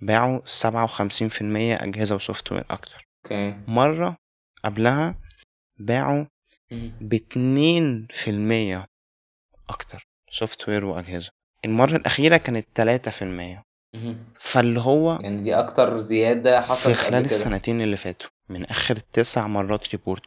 [0.00, 3.06] باعوا سبعة وخمسين في المية أجهزة و software أكتر.
[3.24, 3.56] okay.
[3.68, 4.16] مرة
[4.64, 5.14] قبلها
[5.78, 6.24] باعوا.
[7.00, 8.86] باتنين في المية
[9.68, 11.30] أكتر software وأجهزة.
[11.64, 13.62] المرة الأخيرة كانت تلاتة في المية.
[13.94, 14.24] مهم.
[14.40, 17.24] فاللي هو يعني دي أكتر زيادة في حصلت خلال قبل كده.
[17.24, 20.22] السنتين اللي فاتوا من آخر تسع مرات report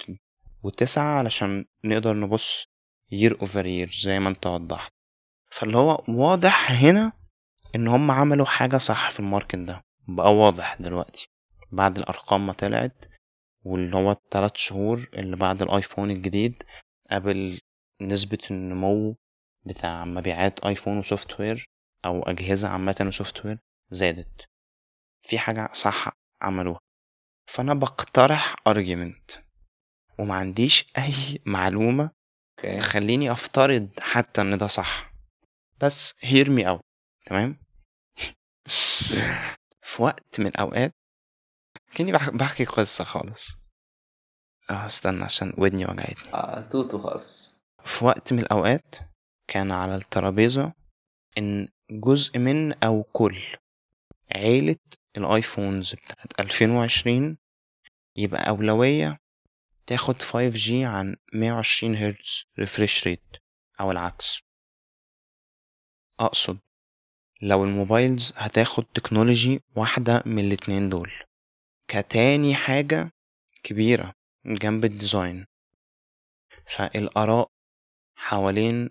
[0.64, 2.66] وتسعة علشان نقدر نبص
[3.16, 4.92] year over year زي ما أنت وضحت.
[5.52, 7.12] فاللي هو واضح هنا
[7.76, 9.82] إن هم عملوا حاجة صح في ال market ده.
[10.08, 11.28] بقى واضح دلوقتي.
[11.72, 13.06] بعد الأرقام ما طلعت
[13.66, 16.64] واللي هو التلات شهور اللي بعد الآيفون الجديد
[17.12, 17.60] قبل
[18.02, 19.16] نسبة النمو
[19.66, 21.66] بتاع مبيعات آيفون و software
[22.06, 23.60] أو أجهزة عامة و software
[23.90, 24.46] زادت.
[25.22, 26.12] في حاجة صح
[26.42, 26.80] عملوها.
[27.50, 29.32] فأنا بقترح argument
[30.20, 32.12] وما عنديش أي معلومة
[32.60, 32.78] okay.
[32.78, 35.14] تخليني أفترض حتى إن ده صح.
[35.82, 36.89] بس hear me out.
[37.30, 37.58] تمام؟
[39.82, 40.94] في وقت من الأوقات
[41.98, 43.56] كني بح- بحكي قصة خالص.
[44.70, 46.34] آه استنى عشان ودني وجعتني.
[46.34, 47.58] آه توتو خالص.
[47.86, 48.96] في وقت من الأوقات
[49.48, 50.74] كان على الترابيزة
[51.38, 53.42] إن جزء من أو كل
[54.36, 54.76] عيلة
[55.18, 57.38] ال iPhones بتاعت 2020
[58.16, 59.18] يبقى أولوية
[59.88, 63.24] تاخد 5G عن 120 هرتز refresh rate
[63.80, 64.40] أو العكس.
[66.20, 66.60] أقصد
[67.42, 71.12] لو ال mobiles هتاخد technology واحدة من الاتنين دول.
[71.88, 73.12] كتاني حاجة
[73.64, 74.14] كبيرة
[74.46, 75.46] جنب ال design.
[76.66, 77.50] فالآراء
[78.16, 78.90] حوالين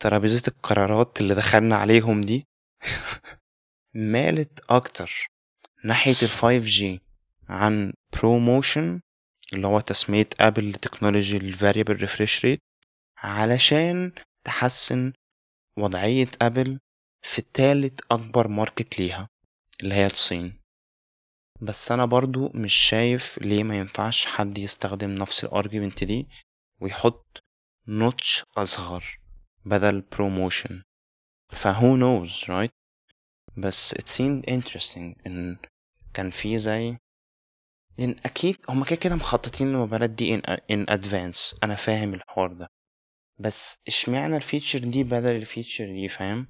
[0.00, 2.46] ترابيزة القرارات اللي دخلنا عليهم دي
[3.94, 5.26] مالت أكتر
[5.84, 7.00] ناحية ال 5G
[7.48, 9.00] عن ProMotion
[9.52, 12.60] اللي هو تسمية أبل ل technology ال Variable Refresh Rate
[13.18, 14.12] علشان
[14.44, 15.12] تحسن
[15.78, 16.78] وضعية أبل
[17.22, 19.28] في التالت أكبر market ليها
[19.80, 20.60] اللي هي الصين.
[21.60, 26.28] بس أنا برضو مش شايف ليه ما ينفعش حد يستخدم نفس ال argument دي
[26.80, 27.42] ويحط
[27.88, 29.20] notch أصغر
[29.64, 30.82] بدل ProMotion
[31.52, 32.70] فهو knows right
[33.56, 35.58] بس it seemed interesting إن
[36.14, 36.96] كان في زي
[37.98, 41.58] لأن أكيد هما كده كده مخططين الموبايلات دي in, in advance.
[41.64, 42.70] أنا فاهم الحوار ده.
[43.38, 46.46] بس إشمعنى ال feature دي بدل ال feature دي فاهم؟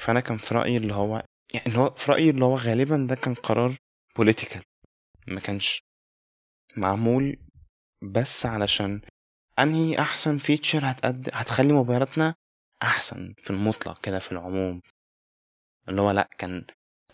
[0.00, 1.22] فأنا كان في رأيي اللي هو
[1.54, 3.76] يعني اللي هو في رأيي اللي هو غالبا ده كان قرار
[4.20, 4.62] political.
[5.26, 5.78] ما كانش
[6.76, 7.36] معمول
[8.02, 9.00] بس علشان
[9.58, 12.34] أنهي أحسن feature هتقد هتخلي موبايلاتنا
[12.82, 14.80] أحسن في المطلق كده في العموم.
[15.88, 16.64] اللي هو لأ كان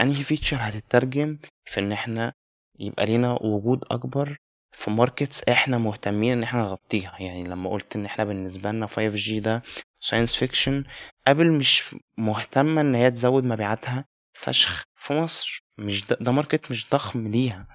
[0.01, 2.32] أنهي feature هتترجم في إن إحنا
[2.78, 4.37] يبقى لينا وجود أكبر
[4.72, 7.16] في markets إحنا مهتمين إن إحنا نغطيها.
[7.22, 9.62] يعني لما قلت إن إحنا بالنسبة لنا 5G ده
[10.07, 10.85] science fiction
[11.27, 15.65] ابل مش مهتمه إن هي تزود مبيعاتها فشخ في مصر.
[15.79, 17.67] مش ده, ده market مش ضخم ليها.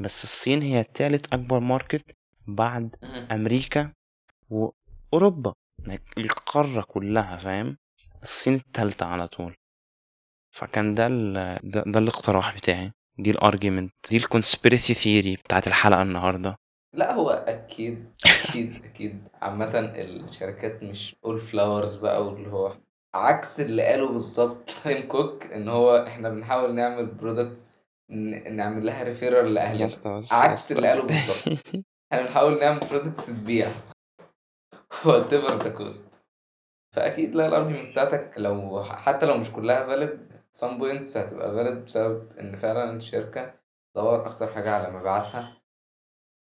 [0.00, 2.16] بس الصين هي تالت أكبر market
[2.46, 2.96] بعد
[3.32, 3.92] أمريكا
[4.50, 5.54] وأوروبا.
[6.18, 7.76] القارة كلها فاهم؟
[8.22, 9.54] الصين التالتة على طول.
[10.50, 12.92] فكان ده ال ده, ده الاقتراح بتاعي.
[13.18, 16.56] دي ال argument دي ال conspiracy theory بتاعت الحلقة النهارده.
[16.92, 19.28] لا هو أكيد أكيد أكيد.
[19.42, 22.76] عامة الشركات مش all flowers بقى واللي هو
[23.14, 27.80] عكس اللي قاله بالظبط تايم كوك إن هو إحنا بنحاول نعمل products
[28.50, 29.84] نعمل لها referral لأهلنا.
[30.32, 31.58] عكس اللي قاله بالظبط.
[32.12, 33.72] إحنا بنحاول نعمل products تبيع.
[35.06, 36.20] whatever the cost
[36.96, 38.32] فأكيد لا ال argument بتاعتك.
[38.36, 40.18] لو حتى لو مش كلها valid
[40.52, 43.54] some points هتبقى valid بسبب إن فعلا الشركة
[43.94, 45.59] تدور أكتر حاجة على مبيعاتها.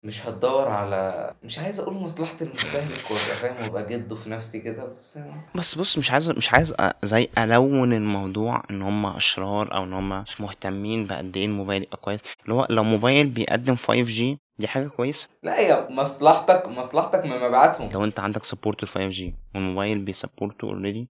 [0.03, 4.85] مش هتدور على مش عايز أقول مصلحة المستهلك وأبقى فاهم وأبقى جدع في نفسي كده
[4.85, 5.19] بس
[5.55, 9.93] بس بص مش عايز مش عايز أ- زي ألون الموضوع إن هم أشرار أو إن
[9.93, 12.19] هم مش مهتمين بقد إيه الموبايل يبقى كويس.
[12.43, 14.23] اللي هو لو موبايل بيقدم 5G
[14.59, 17.89] دي حاجة كويسة؟ لا هي مصلحتك مصلحتك من مبيعاتهم.
[17.91, 19.21] لو أنت عندك support ال 5G
[19.55, 21.09] والموبايل بيسبورته already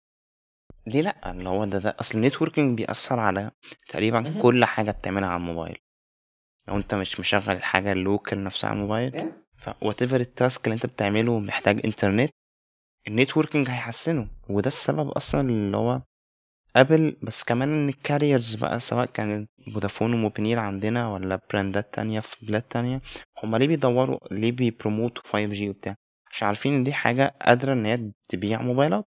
[0.87, 3.51] ليه لأ؟ اللي هو ده ده أصل ال networking بيأثر على
[3.87, 4.33] تقريبا.
[4.41, 5.77] كل حاجة بتعملها على الموبايل.
[6.67, 9.25] لو انت مش مشغل الحاجة ال local نفسها على الموبايل Yeah.
[9.57, 12.29] ف whatever ال task اللي انت بتعمله محتاج انترنت
[13.07, 14.27] ال networking هيحسنه.
[14.49, 16.01] وده السبب أصلا اللي هو
[16.75, 22.19] ابل بس كمان إن ال carriers بقى سواء كان فودافون وموبينيل عندنا ولا brandات تانية
[22.19, 23.01] في بلاد تانية
[23.43, 25.95] هما ليه بيدوروا ليه بيبروموتوا 5G وبتاع؟
[26.31, 29.05] عشان عارفين إن دي حاجة قادرة إن هي تبيع موبايلات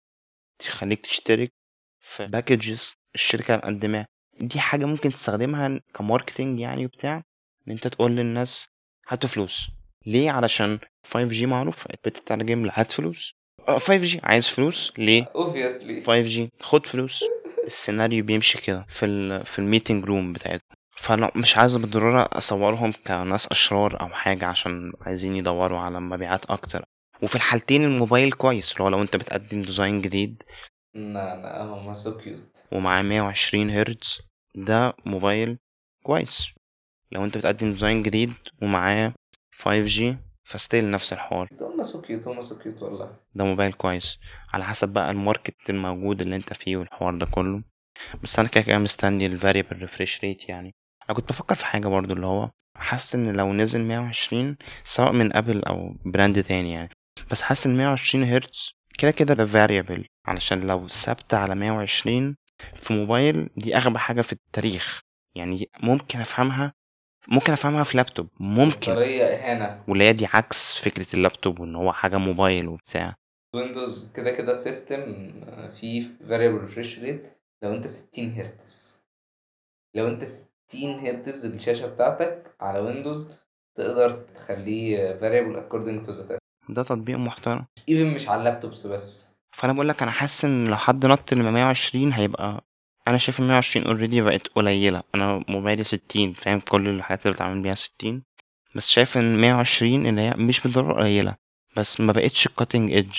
[0.58, 1.52] تخليك تشترك
[2.00, 4.06] في packages الشركة مقدماها
[4.40, 7.22] دي حاجة ممكن تستخدمها ك marketing يعني وبتاع
[7.68, 8.68] إن أنت تقول للناس
[9.08, 9.68] هاتوا فلوس.
[10.06, 11.86] ليه؟ علشان 5G معروف.
[12.04, 13.32] بتترجم لهات فلوس.
[13.68, 17.24] آه، 5G عايز فلوس؟ ليه؟ obviously 5G خد فلوس.
[17.66, 20.68] السيناريو بيمشي كده في ال في ال meeting room بتاعتهم.
[20.96, 26.84] فأنا مش عايز بالضرورة أصورهم كناس أشرار أو حاجة عشان عايزين يدوروا على مبيعات أكتر.
[27.22, 28.72] وفي الحالتين الموبايل كويس.
[28.72, 30.42] اللي هو لو أنت بتقدم design جديد.
[30.94, 34.20] لا لا هما so cute ومعاه 120 هرتز
[34.54, 35.58] ده موبايل
[36.04, 36.53] كويس.
[37.14, 39.12] لو انت بتقدم design جديد ومعاه
[39.62, 40.02] 5G
[40.44, 41.48] ف still نفس الحوار.
[41.82, 44.18] so cute so cute والله ده موبايل كويس.
[44.52, 47.62] على حسب بقى ال market الموجود اللي انت فيه والحوار ده كله.
[48.22, 50.74] بس أنا كده كده مستني ال variable refresh rate يعني.
[51.10, 55.36] أنا كنت بفكر في حاجة برضو اللي هو حاسس ان لو نزل 120 سواء من
[55.36, 56.90] ابل أو براند تاني يعني.
[57.30, 62.36] بس حاسس إن 120 هرتز كده كده ده variable علشان لو ثابته على 120
[62.76, 65.00] في موبايل دي أغبى حاجة في التاريخ.
[65.36, 66.72] يعني ممكن أفهمها
[67.28, 68.94] ممكن أفهمها في لابتوب ممكن.
[68.94, 69.82] طريقة إهانة.
[69.88, 73.14] واللي هي دي عكس فكرة اللابتوب وإن هو حاجة موبايل وبتاع.
[73.54, 75.32] ويندوز كده كده system
[75.80, 77.34] فيه variable refresh rate.
[77.62, 79.02] لو أنت 60 هرتز
[79.96, 83.28] لو أنت 60 هرتز الشاشة بتاعتك على ويندوز
[83.76, 86.38] تقدر تخليه according to the test.
[86.68, 87.64] ده تطبيق محترم.
[87.90, 89.34] Even مش على ال laptops بس.
[89.56, 92.64] فأنا بقول لك أنا حاسس إن لو حد نط ال 120 هيبقى
[93.08, 95.02] أنا شايف ال 120 already بقت قليلة.
[95.14, 98.22] أنا موبايلي 60 فاهم؟ كل الحاجات اللي بتعمل بيها 60
[98.74, 101.34] بس شايف إن 120 اللي هي مش بالضرورة قليلة.
[101.76, 103.18] بس ما بقتش cutting edge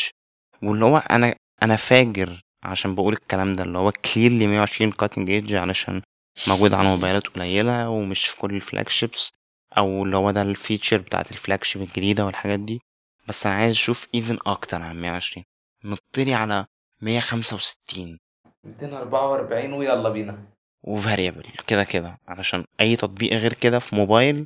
[0.63, 3.63] واللي هو أنا أنا فاجر عشان بقول الكلام ده.
[3.63, 6.01] اللي هو clearly 120 cutting edge علشان
[6.47, 9.31] موجود على موبايلات قليلة ومش في كل ال flagships
[9.77, 12.79] أو اللي هو ده ال feature بتاعت ال flagship الجديدة والحاجات دي.
[13.27, 15.45] بس أنا عايز أشوف even أكتر عن 120
[15.83, 16.65] نطلي على
[17.01, 18.17] 165
[18.65, 20.43] 244 ويلا بينا.
[20.83, 22.17] وفاريبل كده كده.
[22.27, 24.45] علشان أي تطبيق غير كده في موبايل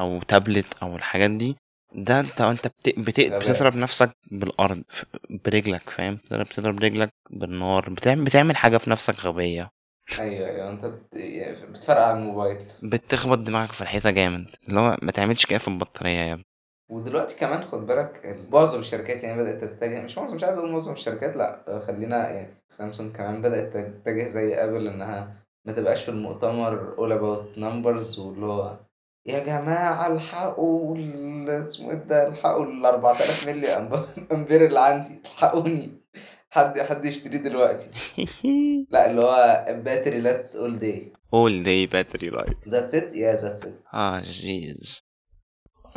[0.00, 1.56] أو تابلت أو الحاجات دي
[1.94, 2.98] ده انت أنت بت...
[2.98, 3.20] بت...
[3.20, 3.38] غباء.
[3.38, 4.82] بتضرب نفسك بالأرض
[5.30, 7.90] برجلك فاهم؟ بتضرب رجلك بالنار.
[7.90, 9.70] بتعمل بتعمل حاجة في نفسك غبية.
[10.18, 10.70] أيوه أيوه.
[10.70, 11.14] أنت بت...
[11.14, 12.58] يعني بتفرق على الموبايل.
[12.82, 14.46] بتخبط دماغك في الحيطة جامد.
[14.68, 16.44] اللي هو ما تعملش كده في البطارية يا ابني.
[16.88, 20.70] ودلوقتي كمان خد بالك ال- معظم الشركات يعني بدأت تتجه مش معظم مش عايز أقول
[20.72, 25.34] معظم الشركات لأ خلينا يعني سامسونج كمان بدأت تتجه زي أبل إنها
[25.64, 28.78] ما تبقاش في المؤتمر all about numbers واللي هو
[29.26, 35.20] يا جماعة الحقوا ال- اسمه إيه ده الحقوا ال 4000 ملي أمب- أمبير اللي عندي
[35.24, 35.90] الحقوني.
[36.50, 37.90] حد حد يشتريه دلوقتي.
[38.90, 41.00] لأ اللي هو battery lasts all day.
[41.34, 42.72] All day battery life.
[42.72, 43.94] That's it yeah that's it.
[43.94, 45.00] آه جيز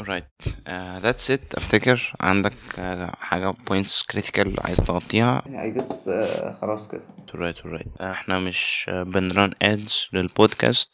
[0.02, 0.26] alright.
[0.68, 1.56] Uh, that's it.
[1.58, 7.04] أفتكر عندك uh, حاجة points critical عايز تغطيها؟ I guess آه، خلاص كده.
[7.32, 8.02] Alright alright.
[8.02, 10.90] إحنا مش uh, بن run ads للبودكاست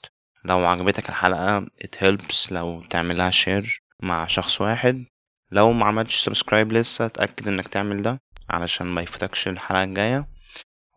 [0.45, 5.05] لو عجبتك الحلقة it helps لو تعملها share مع شخص واحد.
[5.51, 10.27] لو ما عملتش subscribe لسه اتأكد إنك تعمل ده علشان ما يفوتكش الحلقة الجاية.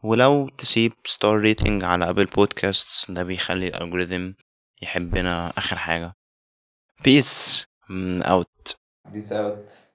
[0.03, 4.33] ولو تسيب star rating على Apple Podcasts ده بيخلي ال algorithm
[4.83, 6.13] يحبنا آخر حاجة.
[7.05, 8.47] Peace Mm, out.
[9.13, 9.91] Peace out.